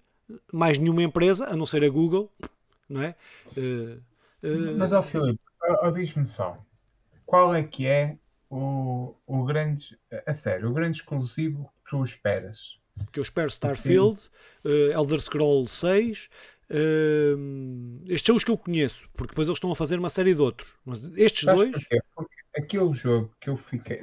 [0.51, 2.31] mais nenhuma empresa, a não ser a Google,
[2.87, 3.15] não é?
[3.57, 4.01] Uh,
[4.43, 5.39] uh, Mas, ó Filipe,
[5.93, 6.57] diz-me só,
[7.25, 8.17] qual é que é
[8.49, 12.79] o, o grande, a sério, o grande exclusivo que tu esperas
[13.11, 14.19] que eu espero Starfield,
[14.65, 16.29] uh, Elder Scrolls 6.
[16.69, 20.35] Uh, estes são os que eu conheço, porque depois eles estão a fazer uma série
[20.35, 20.69] de outros.
[20.85, 21.71] Mas estes Sabes dois.
[21.71, 22.01] Porquê?
[22.15, 24.01] Porque aquele jogo que eu fiquei.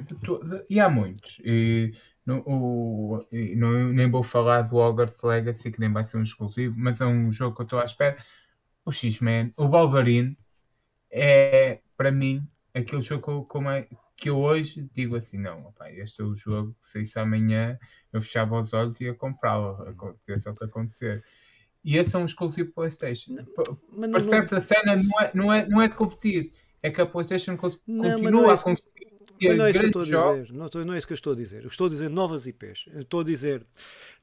[0.69, 1.39] E há muitos.
[1.45, 1.93] E,
[2.25, 6.23] no, o, e não, nem vou falar do Hogwarts Legacy, que nem vai ser um
[6.23, 8.17] exclusivo, mas é um jogo que eu estou à espera.
[8.83, 10.37] O X-Men, o Wolverine,
[11.11, 13.61] é para mim aquele jogo que eu,
[14.15, 17.77] que eu hoje digo assim: não, opa, este é o jogo se isso amanhã
[18.13, 21.23] eu fechava os olhos e ia comprá-lo, aconteça o que acontecer.
[21.83, 23.33] E esse é um exclusivo PlayStation.
[23.33, 24.51] Não, Percebes?
[24.51, 26.51] Não, a cena não é, não, é, não é de competir,
[26.81, 29.15] é que a PlayStation continua é a conseguir.
[29.41, 30.53] Mas não é isso que eu estou a dizer.
[30.53, 31.63] Não, não é isso que eu estou a dizer.
[31.63, 32.85] Eu estou a dizer novas IPs.
[32.87, 33.65] Eu estou a dizer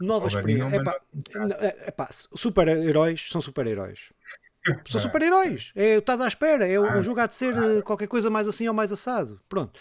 [0.01, 0.83] novas experiências.
[2.35, 4.11] Super-heróis são super-heróis.
[4.87, 5.03] São é.
[5.03, 5.73] super-heróis.
[5.75, 6.67] É, estás à espera.
[6.67, 9.41] É um jogo há de ser eh, qualquer coisa mais assim ou mais assado.
[9.49, 9.79] Pronto.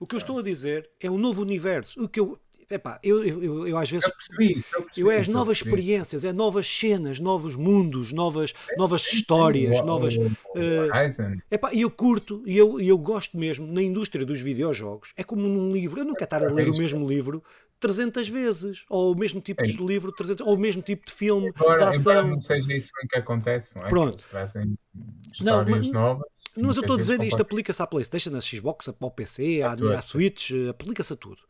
[0.00, 2.02] O que eu estou a dizer é um novo universo.
[2.02, 2.38] O que eu,
[2.70, 4.06] epá, eu, eu, eu, eu às vezes.
[4.06, 4.64] Eu percebi
[4.96, 10.16] eu é as novas experiências, é novas cenas, novos mundos, novas, novas histórias, O- novas.
[10.16, 14.24] o- o eh, Horizon, Epá, e eu curto, e eu, eu gosto mesmo, na indústria
[14.26, 16.00] dos videojogos, é como num livro.
[16.00, 17.42] Eu não quero estar a ler o mesmo livro
[17.88, 21.50] 300 vezes, ou o mesmo tipo de livro 300, ou o mesmo tipo de filme,
[21.52, 22.28] de Embora, embora ação.
[22.28, 23.88] não seja isso que acontece, não é?
[23.88, 24.14] Pronto.
[24.14, 26.24] Eles trazem Não, histórias mas- novas.
[26.56, 30.00] Mas eu estou a dizer, isto aplica-se à Playstation, à Xbox, ao PC, à, à
[30.02, 31.42] Switch, eh, aplica-se a tudo.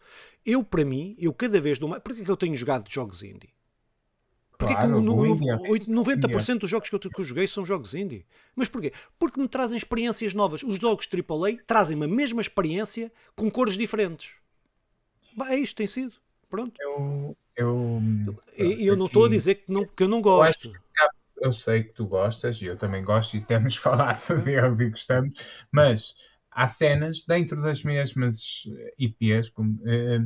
[0.47, 2.03] Eu, para mim, eu cada vez dou mais.
[2.03, 3.51] Porquê é que eu tenho jogado jogos indie?
[4.57, 7.25] Porquê Claro, que no- no- indie é- oito- 90% dos jogos que eu, que eu
[7.25, 8.25] joguei são jogos indie?
[8.57, 8.93] Mas porquê?
[9.19, 10.63] Porque me trazem experiências novas.
[10.63, 14.31] Os jogos AAA trazem-me a mesma experiência com cores diferentes.
[15.37, 16.15] Bah, é isto, tem sido.
[16.49, 16.75] Pronto.
[16.81, 18.01] Eu, eu,
[18.59, 20.71] E e eu não estou a dizer que não, que eu não eu gosto.
[20.73, 20.79] que
[21.41, 25.39] eu sei que tu gostas e eu também gosto e temos falado deles e gostamos,
[25.73, 26.15] mas
[26.51, 28.65] há cenas dentro das mesmas
[28.99, 30.21] IPs como, eh,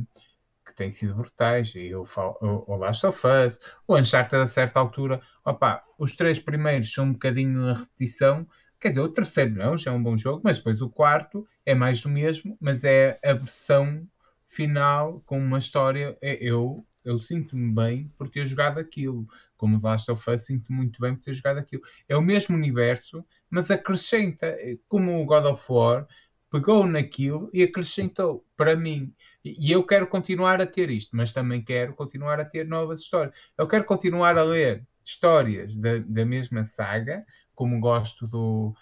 [0.65, 1.73] que têm sido brutais.
[1.75, 6.15] E eu falo, o, o Last of Us, o Uncharted a certa altura, opa, os
[6.15, 8.47] três primeiros são um bocadinho na repetição.
[8.79, 11.75] Quer dizer, o terceiro não, já é um bom jogo, mas depois o quarto é
[11.75, 14.07] mais do mesmo, mas é a versão
[14.49, 16.17] final com uma história.
[16.21, 19.27] é- Eu, eu sinto-me bem por ter jogado aquilo.
[19.57, 21.83] Como Last of Us, sinto muito bem por ter jogado aquilo.
[22.07, 26.07] É o mesmo universo, mas acrescenta, eh, como o God of War,
[26.51, 29.13] pegou naquilo e acrescentou para mim.
[29.43, 33.35] E eu quero continuar a ter isto, mas também quero continuar a ter novas histórias.
[33.57, 37.25] Eu quero continuar a ler histórias da, da mesma saga,
[37.59, 38.73] como gosto do.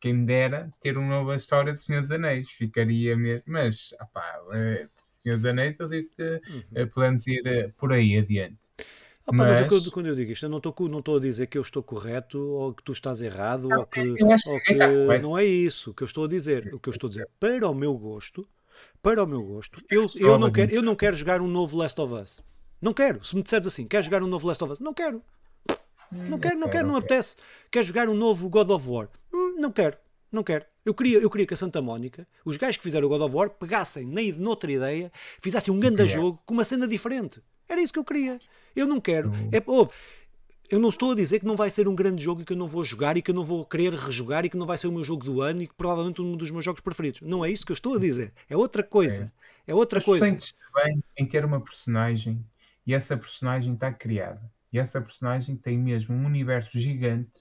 [0.00, 3.44] Quem me dera ter uma nova história de Senhor dos Anéis, ficaria mesmo.
[3.46, 6.62] Mas, opá, eh, Senhor dos Anéis, eu digo que Uhum.
[6.74, 8.58] eh, podemos ir eh, por aí adiante.
[8.78, 8.82] Ah,
[9.26, 11.46] pá, mas, que eu- Mas- quando eu digo isto, eu não estou não a dizer
[11.46, 14.50] que eu estou correto ou que tu estás errado ou que, que ou ninguém está
[14.50, 15.22] correto.
[15.22, 16.68] não é isso que eu estou a dizer.
[16.74, 18.48] O que eu estou a dizer, para o meu gosto,
[19.00, 22.00] para o meu gosto, eu, eu, não quero, eu não quero jogar um novo Last
[22.00, 22.42] of Us.
[22.82, 23.22] Não quero.
[23.24, 24.80] Se me disseres assim, queres jogar um novo Last of Us?
[24.80, 25.22] Não quero.
[26.10, 27.36] Não quero, não quero, não apetece.
[27.70, 29.08] Quer jogar um novo God of War?
[29.32, 29.96] Hum, Não quero,
[30.30, 30.64] não quero.
[30.84, 33.34] Eu queria, eu queria que a Santa Mónica, os gajos que fizeram o God of
[33.34, 37.42] War, pegassem na, noutra ideia, fizessem um grande jogo com uma cena diferente.
[37.68, 38.38] Era isso que eu queria.
[38.74, 39.32] Eu não quero.
[39.50, 39.92] É, ouve,
[40.70, 42.56] eu não estou a dizer que não vai ser um grande jogo e que eu
[42.56, 44.86] não vou jogar e que eu não vou querer rejogar e que não vai ser
[44.86, 47.20] o meu jogo do ano e que provavelmente um dos meus jogos preferidos.
[47.22, 48.32] Não é isso que eu estou a dizer.
[48.48, 49.24] É outra coisa.
[49.66, 50.24] É outra Mas tu coisa.
[50.24, 52.44] sentes-te bem em ter uma personagem
[52.86, 54.40] e essa personagem está criada.
[54.76, 57.40] E essa personagem tem mesmo um universo gigante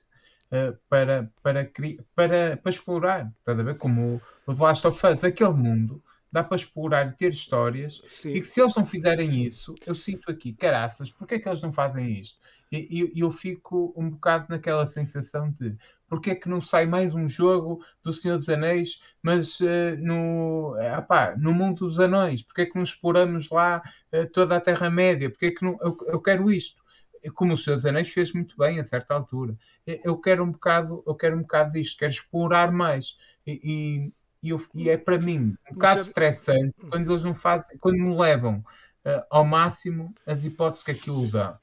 [0.54, 1.70] uh, para, para,
[2.16, 3.30] para, para explorar.
[3.40, 3.78] Estás a ver?
[3.78, 8.02] Como o, The Last of Us, aquele mundo dá para explorar e ter histórias.
[8.08, 8.30] Sim.
[8.36, 11.62] E que se eles não fizerem isso, eu sinto aqui, caraças, porque é que eles
[11.62, 12.40] não fazem isto?
[12.72, 15.76] E e- eu fico um bocado naquela sensação de
[16.08, 20.74] porque é que não sai mais um jogo do Senhor dos Anéis, mas eh, no,
[20.96, 22.44] apá, no mundo dos anões?
[22.44, 23.82] Porque é que não exploramos lá
[24.12, 25.30] eh, toda a Terra-média?
[25.30, 26.85] Porque é que não, eu, eu quero isto?
[27.34, 29.58] Como o dos Anéis fez muito bem a certa altura.
[29.88, 33.18] Eh, Eu quero um bocado, eu quero um bocado disto, quero explorar mais.
[33.46, 34.12] E,
[34.44, 38.16] e- eu- e é para mim um bocado estressante quando eles não fazem, quando me
[38.16, 38.64] levam
[39.04, 41.60] eh, ao máximo as hipóteses que aquilo dá.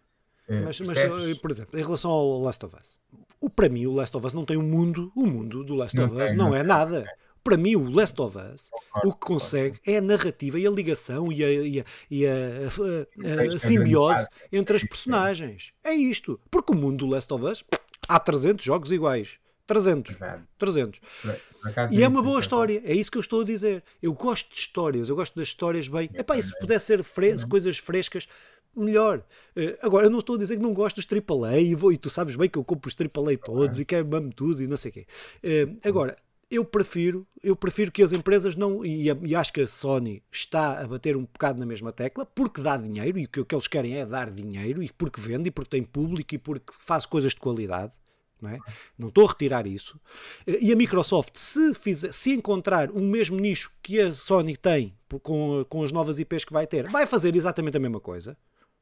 [0.49, 1.39] Eh, Mas, mas, percebes?
[1.39, 3.01] por exemplo, em relação ao Last of Us,
[3.41, 5.97] o, para mim o Last of Us não tem um mundo, o mundo do Last
[5.97, 7.05] Não of Us tem, não, não é nada.
[7.45, 8.71] Para mim, o Last of Us,
[9.05, 12.31] o que consegue é a narrativa e a ligação e a, e a- e a-
[12.31, 15.73] a- a- é simbiose entre as personagens.
[15.83, 16.39] É isto.
[16.51, 17.65] Porque o mundo do Last of Us,
[18.09, 19.39] há 300 jogos iguais.
[19.67, 20.15] 300.
[20.17, 20.43] Verdade.
[20.59, 21.01] 300.
[21.01, 23.45] Por- por acaso E é isso, uma boa história, é isso que eu estou a
[23.45, 23.83] dizer.
[24.03, 26.11] Eu gosto de histórias, eu gosto das histórias bem.
[26.15, 28.29] Epá, e se pudesse ser fre- coisas frescas,
[28.77, 29.23] melhor.
[29.57, 31.97] Eh, agora, eu não estou a dizer que não gosto dos AAA e, vou, e
[31.97, 34.67] tu sabes bem que eu compro os AAA todos e que é mamo tudo e
[34.67, 35.07] não sei o quê.
[35.43, 36.17] Eh, agora,
[36.53, 38.85] eu prefiro, eu prefiro que as empresas não.
[38.85, 42.61] E, e acho que a Sony está a bater um bocado na mesma tecla, porque
[42.61, 45.49] dá dinheiro e o que, o que eles querem é dar dinheiro, e porque vende,
[45.49, 47.93] e porque tem público, e porque faz coisas de qualidade.
[48.41, 48.59] Não, é?
[48.99, 50.01] não estou a retirar isso.
[50.45, 55.65] E a Microsoft, se, fizer, se encontrar o mesmo nicho que a Sony tem com,
[55.69, 58.37] com as novas IPs que vai ter, vai fazer exatamente a mesma coisa.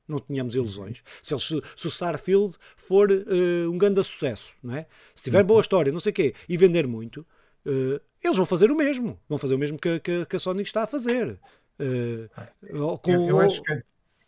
[0.08, 1.04] Não tínhamos ilusões.
[1.22, 4.86] Se, eles, se o Starfield for eh, um grande sucesso, não é?
[5.14, 7.24] se tiver boa história, não sei o quê, e vender muito,
[7.66, 9.18] eh, eles vão fazer o mesmo.
[9.28, 11.38] Vão fazer o mesmo que, que- que a Sony está a fazer.
[11.78, 12.28] Eh,
[13.02, 13.78] com- Eu, eu acho que,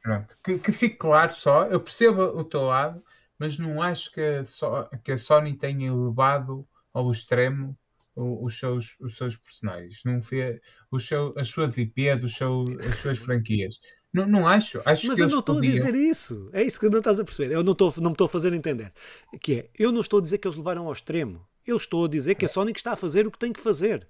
[0.02, 3.02] pronto, que, que fique claro só, eu percebo o teu lado,
[3.38, 7.76] mas não acho que a, So- que a Sony tenha elevado ao extremo
[8.14, 10.60] os, seus, os seus personagens, não fez
[10.90, 13.80] os seu, as suas IPs, os seu, as suas franquias.
[14.12, 14.82] Não, não acho.
[14.84, 16.50] acho Mas que eu não estou podiam- a dizer isso.
[16.52, 17.54] É isso que não estás a perceber.
[17.54, 18.92] Eu não, estou, não me estou a fazer entender.
[19.40, 21.46] Que é, eu não estou a dizer que eles levaram ao extremo.
[21.66, 24.06] Eu estou a dizer que a Sonic está a fazer o que tem que fazer.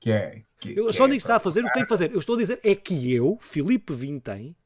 [0.00, 0.42] que é.
[0.60, 2.12] Que, eu, a Sony é, está a fazer o que tem que fazer.
[2.12, 4.56] Eu estou a dizer é que eu, Filipe Vintém,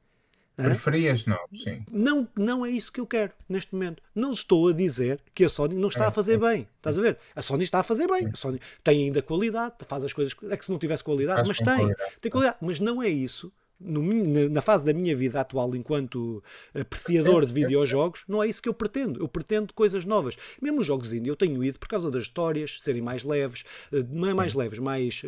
[0.56, 1.84] Preferias não, sim.
[1.88, 4.02] Não, não é isso que eu quero neste momento.
[4.12, 6.66] Não estou a dizer que a Sony não está a fazer bem.
[6.76, 7.16] Estás a ver?
[7.36, 8.26] A Sony está a fazer bem.
[8.26, 10.34] A Sony tem ainda qualidade, faz as coisas.
[10.50, 11.66] É que se não tivesse qualidade, mas tem.
[11.66, 12.12] Qualidade.
[12.20, 12.58] Tem qualidade.
[12.60, 16.42] Mas não é isso no, na fase da minha vida atual enquanto
[16.74, 19.20] apreciador de videojogos, não é isso que eu pretendo.
[19.20, 20.36] Eu pretendo coisas novas.
[20.60, 24.04] Mesmo os jogos indie eu tenho ido por causa das histórias serem mais leves, eh,
[24.10, 25.22] não é mais leves, mais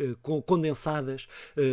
[0.45, 1.27] condensadas,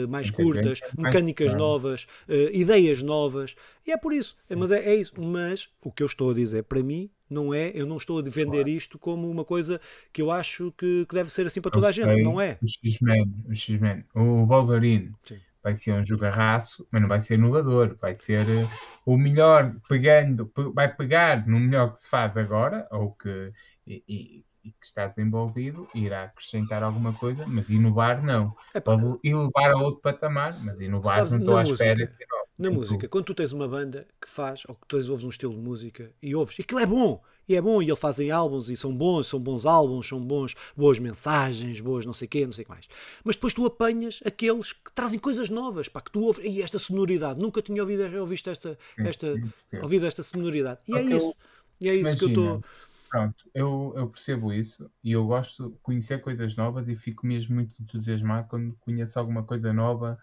[0.08, 2.06] mais curtas, mecânicas novas,
[2.52, 3.54] ideias novas.
[3.86, 4.36] E é por isso.
[4.54, 5.12] Mas é, é, isso.
[5.18, 8.22] Mas o que eu estou a dizer para mim não é, eu não estou a
[8.22, 9.80] vender isto como uma coisa
[10.12, 12.58] que eu acho que, que deve ser assim para toda a gente, não é?
[12.62, 15.12] O X-Men, o X-Men, o Wolverine.
[15.22, 15.38] Sim
[15.68, 18.70] vai ser um jogarraço, mas não vai ser inovador, vai ser uh,
[19.04, 23.52] o melhor pegando, vai pegar no melhor que se faz agora, ou que,
[23.86, 28.56] e, e, que está desenvolvido, irá acrescentar alguma coisa, mas inovar não.
[28.72, 32.24] É Pode elevar a outro patamar, mas inovar Sabes, não estou à música, espera que
[32.58, 35.52] Na música, quando tu tens uma banda que faz, ou que tu ouves um estilo
[35.52, 38.68] de música e ouves, e aquilo é bom, e é bom, e eles fazem álbuns
[38.68, 42.44] e são bons, são bons álbuns, são bons, boas mensagens, boas não sei o quê,
[42.44, 42.88] não sei o que mais.
[43.24, 46.78] Mas depois tu apanhas aqueles que trazem coisas novas, pá, que tu ouves, e esta
[46.78, 49.34] sonoridade, nunca tinha ouvido, ouvido esta, esta,
[49.82, 50.80] ouvido esta sonoridade.
[50.86, 51.34] E é isso,
[51.80, 52.18] e é isso Imagina.
[52.18, 52.64] que eu estou...
[53.08, 57.54] Pronto, eu, eu percebo isso e eu gosto de conhecer coisas novas e fico mesmo
[57.54, 60.18] muito entusiasmado quando conheço alguma coisa nova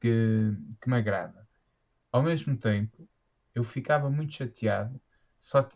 [0.00, 1.46] que, que me agrada.
[2.10, 3.06] Ao mesmo tempo,
[3.54, 4.98] eu ficava muito chateado
[5.38, 5.68] só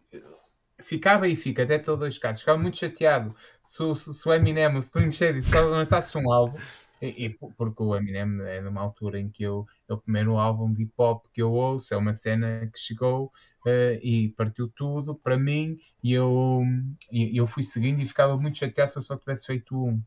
[0.80, 4.74] ficava e fica, até todos os casos, ficava muito chateado se, se, se o Eminem,
[4.74, 6.58] o Slim Shady só lançasse um álbum,
[7.00, 10.72] e, e, porque o Eminem é numa altura em que eu, é o primeiro álbum
[10.72, 13.26] de hip hop que eu ouço, é uma cena que chegou
[13.66, 16.62] uh, e partiu tudo para mim, e eu,
[17.10, 20.00] e, eu fui seguindo e ficava muito chateado se eu só tivesse feito um.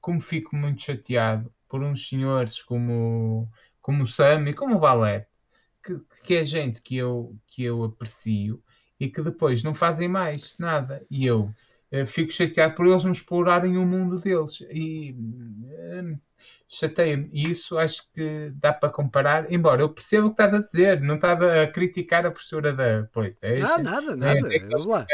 [0.00, 3.50] Como fico muito chateado por uns senhores como,
[3.80, 5.26] como o Sam e como o Ballet,
[5.82, 8.62] que, que é gente que eu, que eu aprecio
[8.98, 11.04] e que depois não fazem mais nada.
[11.10, 11.50] E eu
[11.92, 14.62] uh, fico chateado por eles não explorarem o mundo deles.
[14.70, 16.16] E uh,
[16.68, 17.28] chateia-me.
[17.32, 21.00] E isso acho que dá para comparar, embora eu perceba o que estás a dizer,
[21.00, 23.66] não estava a criticar a postura da PlayStation.
[23.66, 24.40] Ah, nada, nada.
[24.70, 25.06] Vamos lá.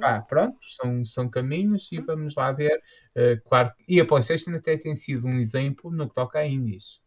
[0.00, 2.82] Ah, pronto, são, são caminhos e vamos lá ver.
[3.16, 7.00] Uh, claro, e a PlayStation até tem sido um exemplo no que toca a indies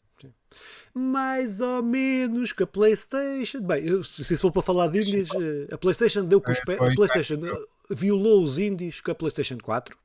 [0.94, 3.62] mais ou menos que a PlayStation.
[3.62, 6.80] Bem, se for para falar de indies, eh, a PlayStation deu com os pés.
[6.82, 9.98] A PlayStation eh, violou os indies com a PlayStation 4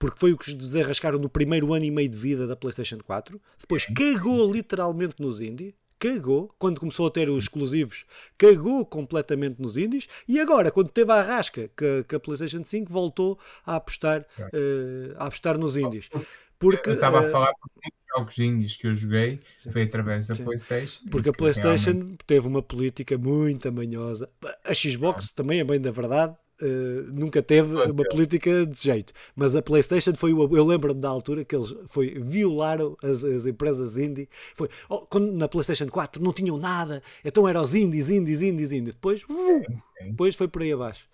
[0.00, 2.98] porque foi o que os desarrascaram no primeiro ano e meio de vida da PlayStation
[3.04, 3.38] 4.
[3.58, 5.74] Depois cagou literalmente nos indies.
[5.98, 8.06] Cagou, quando começou a ter os exclusivos,
[8.38, 12.90] cagou completamente nos indies e agora, quando teve a rasca que, que a PlayStation 5
[12.90, 16.08] voltou a apostar, uh, a apostar nos indies.
[16.58, 17.52] Porque, eu estava uh, a falar
[18.16, 20.44] jogos indies que eu joguei sim, foi através da sim.
[20.44, 21.02] PlayStation.
[21.10, 22.24] Porque a PlayStation realmente...
[22.26, 24.28] teve uma política muito amanhosa.
[24.64, 25.32] A Xbox ah.
[25.34, 26.34] também é bem da verdade.
[26.62, 31.08] Uh, nunca teve uma política de jeito, mas a PlayStation foi o, eu lembro-me da
[31.08, 34.28] altura que eles foi violaram as, as empresas indie.
[34.54, 38.72] Foi oh, quando na PlayStation 4 não tinham nada, então eram os indies, indies, indies,
[38.72, 38.94] indies.
[38.94, 39.62] Depois, uh,
[40.04, 41.08] depois foi por aí abaixo.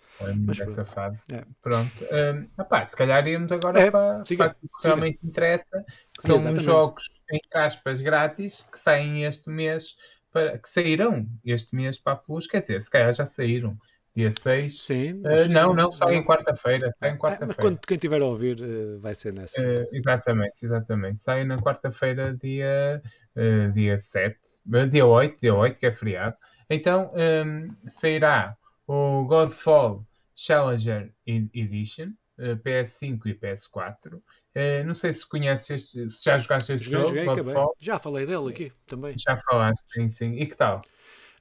[0.45, 0.85] Mas pronto.
[0.85, 1.23] fase.
[1.33, 1.43] É.
[1.61, 2.05] Pronto.
[2.11, 5.85] Um, opá, se calhar íamos agora é, para, para o que realmente interessa,
[6.17, 9.95] que são os jogos, entre aspas, grátis, que saem este mês,
[10.31, 13.77] para, que saíram este mês para a Plus, quer dizer, se calhar já saíram.
[14.15, 14.81] Dia 6.
[14.81, 15.13] Sim.
[15.19, 16.91] Uh, não, não, sai em quarta-feira.
[16.91, 17.61] Sai em é, quarta-feira.
[17.61, 19.61] quando quem tiver a ouvir uh, vai ser nessa.
[19.61, 21.19] Uh, exatamente, exatamente.
[21.19, 22.99] Sai na quarta-feira, dia,
[23.35, 24.35] uh, dia 7.
[24.89, 26.35] dia 8, dia 8, que é feriado.
[26.67, 28.57] Então um, sairá
[28.87, 34.15] o Godfall Challenger Edition, uh, PS5 e PS4.
[34.15, 37.13] Uh, não sei se conheces este, se já jogaste este jogo.
[37.81, 39.15] Já falei dele aqui também.
[39.17, 40.33] Já falaste, sim, sim.
[40.33, 40.81] E que tal?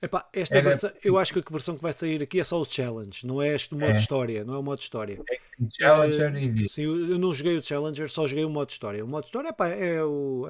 [0.03, 0.69] Epá, esta Era...
[0.69, 3.41] versão, eu acho que a versão que vai sair aqui é só o challenge, não
[3.41, 3.97] é este modo é.
[3.97, 5.19] história, não é o modo história.
[5.31, 5.39] É
[5.75, 9.03] Challenger uh, e Sim, eu não joguei o Challenger, só joguei o modo história.
[9.03, 10.47] O modo história epá, é, o,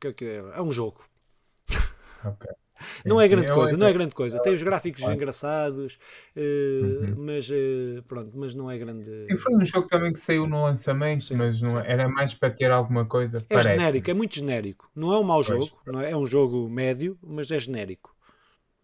[0.00, 1.04] é, é, é um jogo.
[2.24, 2.54] Okay
[3.04, 4.40] não é grande coisa, não é grande coisa.
[4.40, 5.98] Tem os gráficos engraçados,
[6.36, 7.14] uh, uhum.
[7.18, 9.24] mas uh, pronto, mas não é grande.
[9.26, 12.34] Sim, foi um jogo também que saiu no lançamento, sim, mas não, é, era mais
[12.34, 13.38] para ter alguma coisa.
[13.38, 13.78] É parece.
[13.78, 14.90] genérico, é muito genérico.
[14.94, 18.14] Não é um mau pois, jogo, não é, é, um jogo médio, mas é genérico.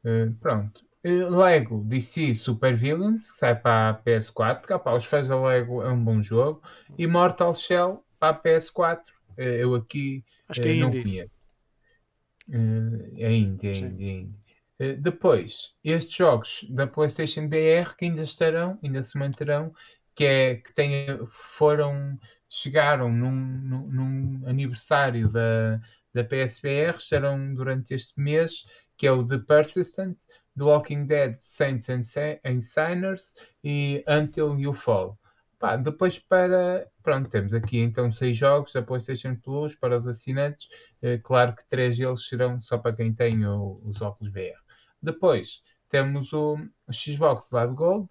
[0.04, 0.82] Uh, pronto.
[1.02, 4.66] Lego DC Super Villains, que sai para a PS4.
[4.66, 6.62] Capaz, os fãs da Lego é um bom jogo.
[6.98, 9.00] E Mortal Shell para a PS4.
[9.38, 11.02] Eu aqui Acho que é não indie.
[11.02, 11.39] conheço.
[12.52, 14.40] É indie, é indie, é indie.
[14.80, 19.72] Uh, depois, estes jogos da PlayStation BR que ainda estarão, ainda se manterão,
[20.14, 25.80] que, é, que tem, foram, chegaram num, num, num aniversário da,
[26.12, 28.64] da PSVR, estarão durante este mês,
[28.96, 30.18] que é o The Persistent,
[30.56, 32.00] The Walking Dead, Saints and,
[32.44, 35.18] and Sinners e Until You Fall.
[35.60, 36.90] Pá, depois para.
[37.02, 40.68] Pronto, temos aqui então seis jogos da PlayStation Plus para os assinantes.
[41.02, 44.58] Eh, claro que três deles serão só para quem tem o, os óculos VR.
[45.02, 46.56] Depois temos o
[46.90, 48.08] Xbox Live Gold,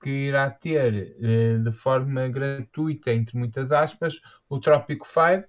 [0.00, 5.48] que irá ter eh, de forma gratuita, entre muitas aspas, o Tropico 5,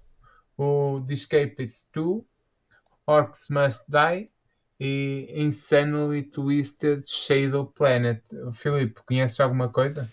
[0.58, 2.24] o The Escapist 2,
[3.06, 4.28] Orcs Must Die
[4.80, 8.20] e Insanely Twisted Shadow Planet.
[8.52, 10.10] Filipe, conheces alguma coisa?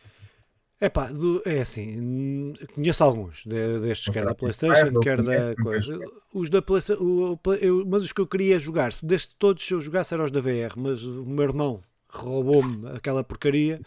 [0.82, 1.10] É pá,
[1.46, 6.00] é assim, conheço alguns destes, quer da PlayStation, quer da coisa.
[6.34, 7.40] Os da PlayStation,
[7.86, 10.74] mas os que eu queria jogar, se destes todos eu jogasse eram os da VR,
[10.76, 13.80] mas o meu irmão roubou-me aquela porcaria,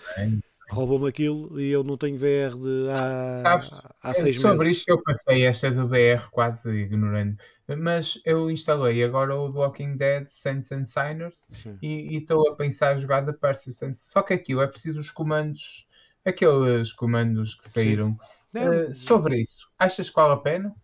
[0.70, 3.70] roubou-me aquilo e eu não tenho VR de há, Sabes,
[4.01, 4.76] há é seis sobre meses.
[4.76, 7.36] isto que eu passei esta do VR quase ignorando,
[7.76, 11.49] mas eu instalei agora o The Walking Dead Saints and Signers
[11.82, 15.88] e estou a pensar jogar The Persistence, só que aquilo é preciso os comandos
[16.24, 18.18] aqueles comandos que saíram.
[18.54, 20.74] Uh, sobre isso, achas que vale a pena?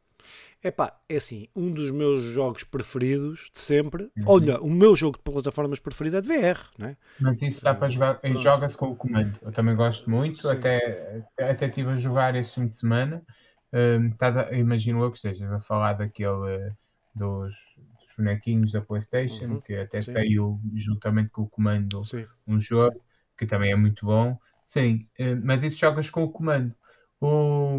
[0.63, 4.25] Epá, é assim, um dos meus jogos preferidos de sempre, uhum.
[4.27, 6.97] olha, o meu jogo de plataformas preferido é de VR, não é?
[7.19, 9.39] Mas isso dá para jogar, joga-se com o comando.
[9.41, 13.23] Eu também gosto muito, até, até estive a jogar este fim de semana.
[13.73, 16.73] Um, tá, imagino eu que estejas a falar daquele
[17.15, 17.55] dos,
[17.99, 19.61] dos bonequinhos da Playstation, uhum.
[19.63, 20.13] que até Sim.
[20.13, 22.27] saiu juntamente com o comando Sim.
[22.47, 23.01] um jogo
[23.39, 24.39] que também é muito bom.
[24.71, 26.77] Sim, eh, mas isso jogas com o comando.
[27.21, 27.27] O,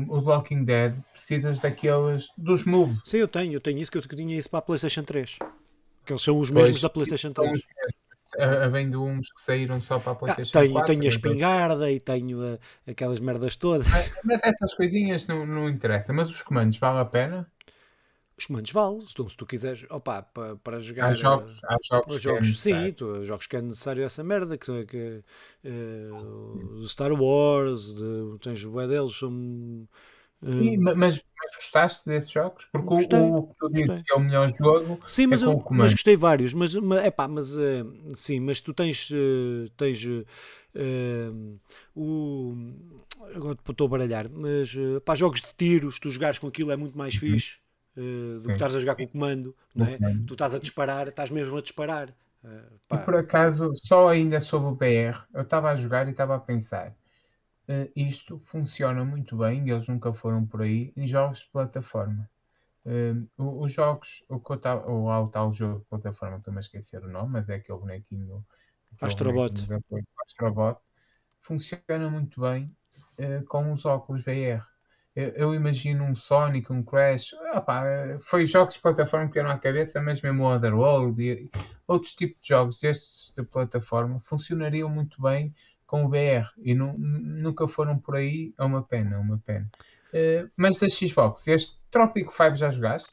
[0.10, 3.00] o Walking Dead precisas daqueles dos moves.
[3.06, 5.38] Sim, eu tenho, eu tenho isso que eu tinha isso para a PlayStation 3.
[6.06, 7.64] Que eles são os mesmos pois, da PlayStation 3.
[8.62, 10.88] Havendo uns que saíram só para a ah, PlayStation ah, tenho, 4.
[10.94, 13.88] Tenho a espingarda e tenho a, aquelas merdas todas.
[13.88, 16.14] Mas, mas essas coisinhas não, não interessam.
[16.14, 17.50] Mas os comandos vale a pena?
[18.42, 21.12] Os comandos vale, então, se tu quiseres, opa, para, para jogar.
[21.12, 24.58] Há jogos, há jogos, que jogos é sim, tu, jogos que é necessário essa merda,
[24.58, 25.24] que, que
[25.64, 29.88] uh, Star Wars, de, tens o deles, são.
[30.42, 31.24] Uh, sim, mas, mas
[31.56, 32.68] gostaste desses jogos?
[32.72, 35.00] Porque gostei, o, o que tu dizes que é o melhor jogo.
[35.06, 37.62] Sim, mas, é eu, mas gostei vários, mas, mas, epá, mas uh,
[38.16, 39.08] sim, mas tu tens,
[39.78, 41.60] tens uh,
[41.96, 42.56] o.
[43.36, 44.74] Agora estou a baralhar, mas
[45.06, 47.20] para jogos de tiros, tu jogares com aquilo é muito mais uhum.
[47.20, 47.61] fixe
[47.98, 49.98] uh, do que estás a jogar com o comando, não é?
[50.26, 52.10] Tu estás a disparar, estás mesmo a disparar.
[52.44, 56.40] Uh, por acaso, só ainda sobre o BR, eu estava a jogar e estava a
[56.40, 56.96] pensar.
[57.70, 62.30] Uh, isto funciona muito bem, eles nunca foram por aí, em jogos de plataforma.
[62.84, 66.58] Uh, os jogos, o que eu tava, ou há o tal jogo de plataforma, estou-me
[66.58, 68.44] a esquecer o nome, mas é aquele bonequinho.
[69.00, 69.54] Astrobot.
[70.26, 70.80] Astrobot.
[71.40, 72.76] Funciona muito bem
[73.20, 74.71] uh, com os óculos VR
[75.16, 77.32] eu, imagino um Sonic, um Crash,
[78.22, 81.50] foi jogos de plataforma que vieram à cabeça, mas mesmo o Otherworld e
[81.86, 85.54] outros tipos de jogos estes de plataforma funcionariam muito bem
[85.86, 89.70] com o VR e nu, nunca foram por aí, é uma pena, é uma pena.
[90.14, 93.10] Uh, mas da Xbox, este Tropico 5 já jogaste?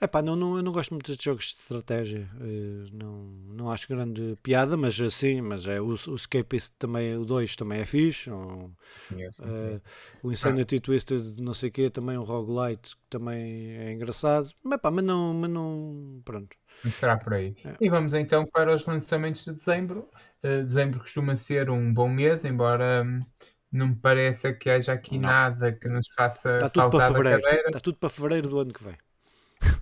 [0.00, 2.28] Epá, não, não, eu não gosto muito de jogos de estratégia.
[2.34, 3.24] Uh, não,
[3.54, 7.80] não acho grande piada, mas sim, mas é, o, o Escapist também, o 2 também
[7.80, 8.30] é fixe.
[8.30, 9.82] O, uh,
[10.22, 10.80] o Insanity ah.
[10.80, 14.50] Twisted, não sei o quê, também o Roguelite, que também é engraçado.
[14.62, 16.56] Mas, epá, mas não, mas não, pronto.
[16.92, 17.56] Será por aí.
[17.64, 17.76] É.
[17.80, 20.08] E vamos então para os lançamentos de dezembro.
[20.44, 23.02] Uh, dezembro costuma ser um bom mês, embora.
[23.04, 23.22] Um,
[23.70, 25.28] não me parece que haja aqui não.
[25.28, 27.62] nada que nos faça Está saltar da cadeira.
[27.66, 28.96] Está tudo para fevereiro do ano que vem.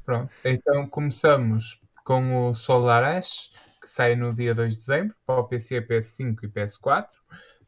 [0.05, 5.41] Pronto, então começamos com o Solar Ash, que sai no dia 2 de dezembro, para
[5.41, 7.09] o PC, PS5 e PS4.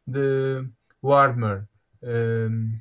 [0.06, 0.66] De
[1.02, 1.68] Warmer
[2.02, 2.78] um,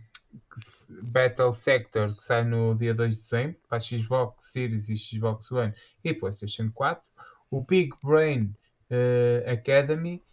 [1.04, 5.74] Battle Sector, que sai no dia 2 de dezembro, para Xbox Series e Xbox One
[6.04, 7.04] e PlayStation 4.
[7.52, 8.56] O Big Brain
[8.92, 10.24] uh, Academy,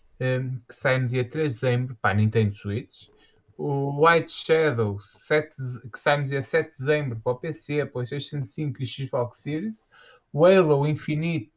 [0.68, 3.10] que sai no dia 3 de dezembro para a Nintendo Switch.
[3.56, 5.56] O White Shadow, 7,
[5.92, 9.88] que sai no dia 7 de dezembro para o PC, PlayStation 5 e Xbox Series.
[10.32, 11.52] O Halo Infinite,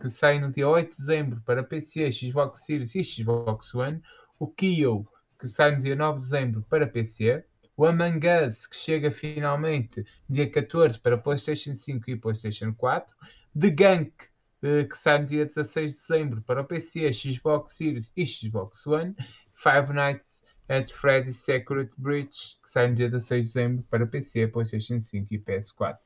[0.00, 4.00] que sai no dia 8 de dezembro para PC, Xbox Series e Xbox One.
[4.38, 5.06] O Kyo,
[5.38, 7.44] que sai no dia 9 de dezembro para PC.
[7.76, 13.14] O Among Us, que chega finalmente dia 14 para PlayStation 5 e PlayStation 4.
[13.58, 14.12] The Gunk,
[14.60, 19.14] que sai no dia 16 de dezembro para o PC, Xbox Series e Xbox One.
[19.52, 24.48] Five Nights at Freddy's Secret Breach, que sai no dia 16 de dezembro para PC,
[24.48, 25.98] PlayStation 5 e PS4.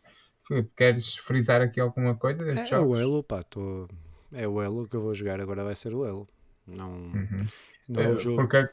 [0.46, 2.98] Filipe, queres frisar aqui alguma coisa destes é, jogos?
[2.98, 3.88] É o Elo, pá, tô...
[4.32, 6.28] é o Elo que eu vou jogar agora, vai ser o Elo.
[6.66, 7.46] Não, uhum.
[7.88, 8.36] não é o jogo.
[8.36, 8.68] Porque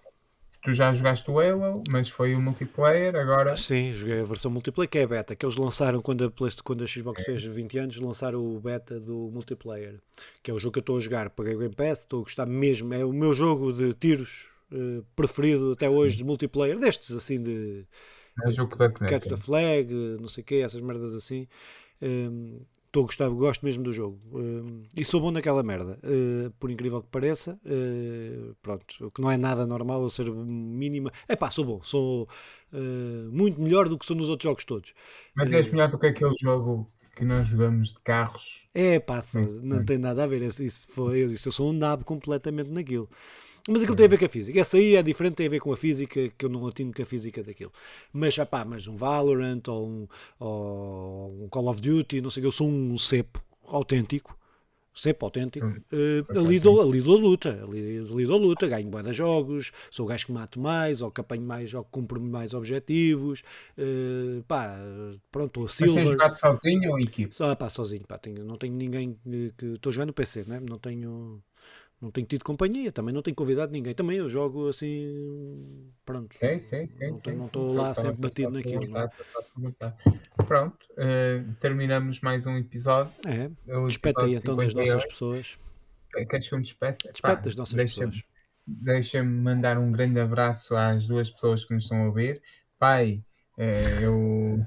[0.63, 3.55] tu já jogaste o Halo, mas foi o multiplayer, agora...
[3.55, 6.83] Sim, joguei a versão multiplayer, que é a beta, que eles lançaram quando a, quando
[6.83, 7.25] a Xbox é.
[7.25, 9.99] fez 20 anos, lançaram o beta do multiplayer,
[10.41, 12.23] que é o jogo que eu estou a jogar, paguei o Game Pass, estou a
[12.23, 16.17] gostar mesmo, é o meu jogo de tiros uh, preferido até hoje Sim.
[16.19, 17.85] de multiplayer, destes assim de...
[18.45, 19.91] É jogo da Catch the Flag,
[20.21, 21.47] não sei o quê, essas merdas assim.
[22.01, 26.51] Um, estou a gostar, gosto mesmo do jogo uh, e sou bom naquela merda, uh,
[26.59, 27.59] por incrível que pareça.
[27.65, 31.11] Uh, pronto, o que não é nada normal eu ser mínima.
[31.27, 32.27] É pá, sou bom, sou
[33.31, 34.93] muito melhor do que sou nos outros jogos todos.
[35.35, 38.67] Mas és melhor do que aquele jogo que nós jogamos de carros.
[38.73, 39.23] É pá,
[39.63, 40.41] não tem nada a ver.
[40.43, 43.09] Isso foi, eu disse, eu sou um nabo completamente naquilo.
[43.67, 44.59] Mas aquilo tem a ver com a física.
[44.59, 47.01] Essa aí é diferente, tem a ver com a física, que eu não atino com
[47.01, 47.71] a física daquilo.
[48.13, 50.07] Mas, apá, mas um Valorant ou um,
[50.39, 54.37] ou um Call of Duty, não sei eu sou um cepo autêntico.
[54.93, 55.67] Cepo autêntico.
[55.67, 57.63] Hum, uh, ali, dou, ali dou luta.
[57.63, 58.67] Ali, ali dou luta.
[58.67, 59.71] Ganho bué jogos.
[59.91, 63.43] Sou o gajo que mato mais, ou que apanho mais, ou que cumpro mais objetivos.
[63.77, 64.75] Uh, pá,
[65.31, 65.93] pronto, o Silver.
[65.93, 67.35] Mas tens jogado sozinho ou em equipe?
[67.35, 68.07] Só, pá, sozinho.
[68.07, 69.15] Pá, tenho, não tenho ninguém
[69.55, 69.65] que...
[69.75, 70.59] Estou jogando no PC, né?
[70.67, 71.43] não tenho
[72.01, 73.93] não tenho tido companhia, também não tenho convidado ninguém.
[73.93, 76.37] Também eu jogo assim, pronto.
[76.37, 77.09] Sim, sim, sim.
[77.35, 78.87] Não estou lá sempre batido naquilo.
[80.45, 83.11] Pronto, uh, terminamos mais um episódio.
[83.25, 83.49] É,
[83.85, 85.57] despete aí então das nossas pessoas.
[86.11, 87.11] Queres que eu me despeça?
[87.11, 88.23] Despete das nossas deixa pessoas.
[88.65, 92.41] Deixa-me mandar um grande abraço às duas pessoas que nos estão a ouvir.
[92.77, 93.23] Pai,
[93.57, 94.63] é, eu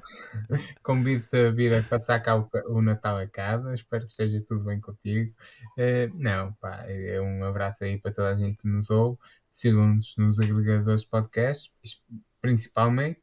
[0.83, 3.73] convido-te a vir a passar cá o, o, Natal a casa.
[3.73, 5.33] Espero que esteja tudo bem contigo.
[5.77, 9.17] É, não, pá, é um abraço aí para toda a gente que nos ouve.
[9.49, 11.71] Sigam-nos nos agregadores de podcast,
[12.41, 13.21] principalmente.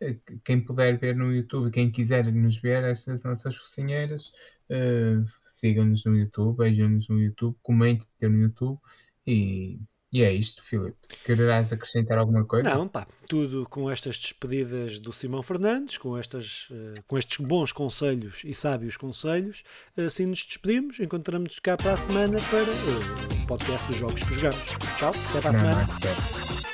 [0.00, 4.32] É, quem puder ver no YouTube, quem quiser nos ver, estas nossas focinheiras,
[4.70, 8.80] uh, sigam-nos no YouTube, vejam-nos no YouTube, comentem no YouTube
[9.26, 9.78] e
[10.12, 10.96] e é isto, Filipe.
[11.24, 12.68] Quererás acrescentar alguma coisa?
[12.68, 17.72] Não, pá, tudo com estas despedidas do Simão Fernandes, com, estas, uh, com estes bons
[17.72, 19.62] conselhos e sábios conselhos,
[19.96, 20.98] assim nos despedimos.
[20.98, 24.66] Encontramos-nos cá para a semana para uh, o podcast dos jogos que jogamos.
[24.98, 26.69] Tchau, até para a Não, semana.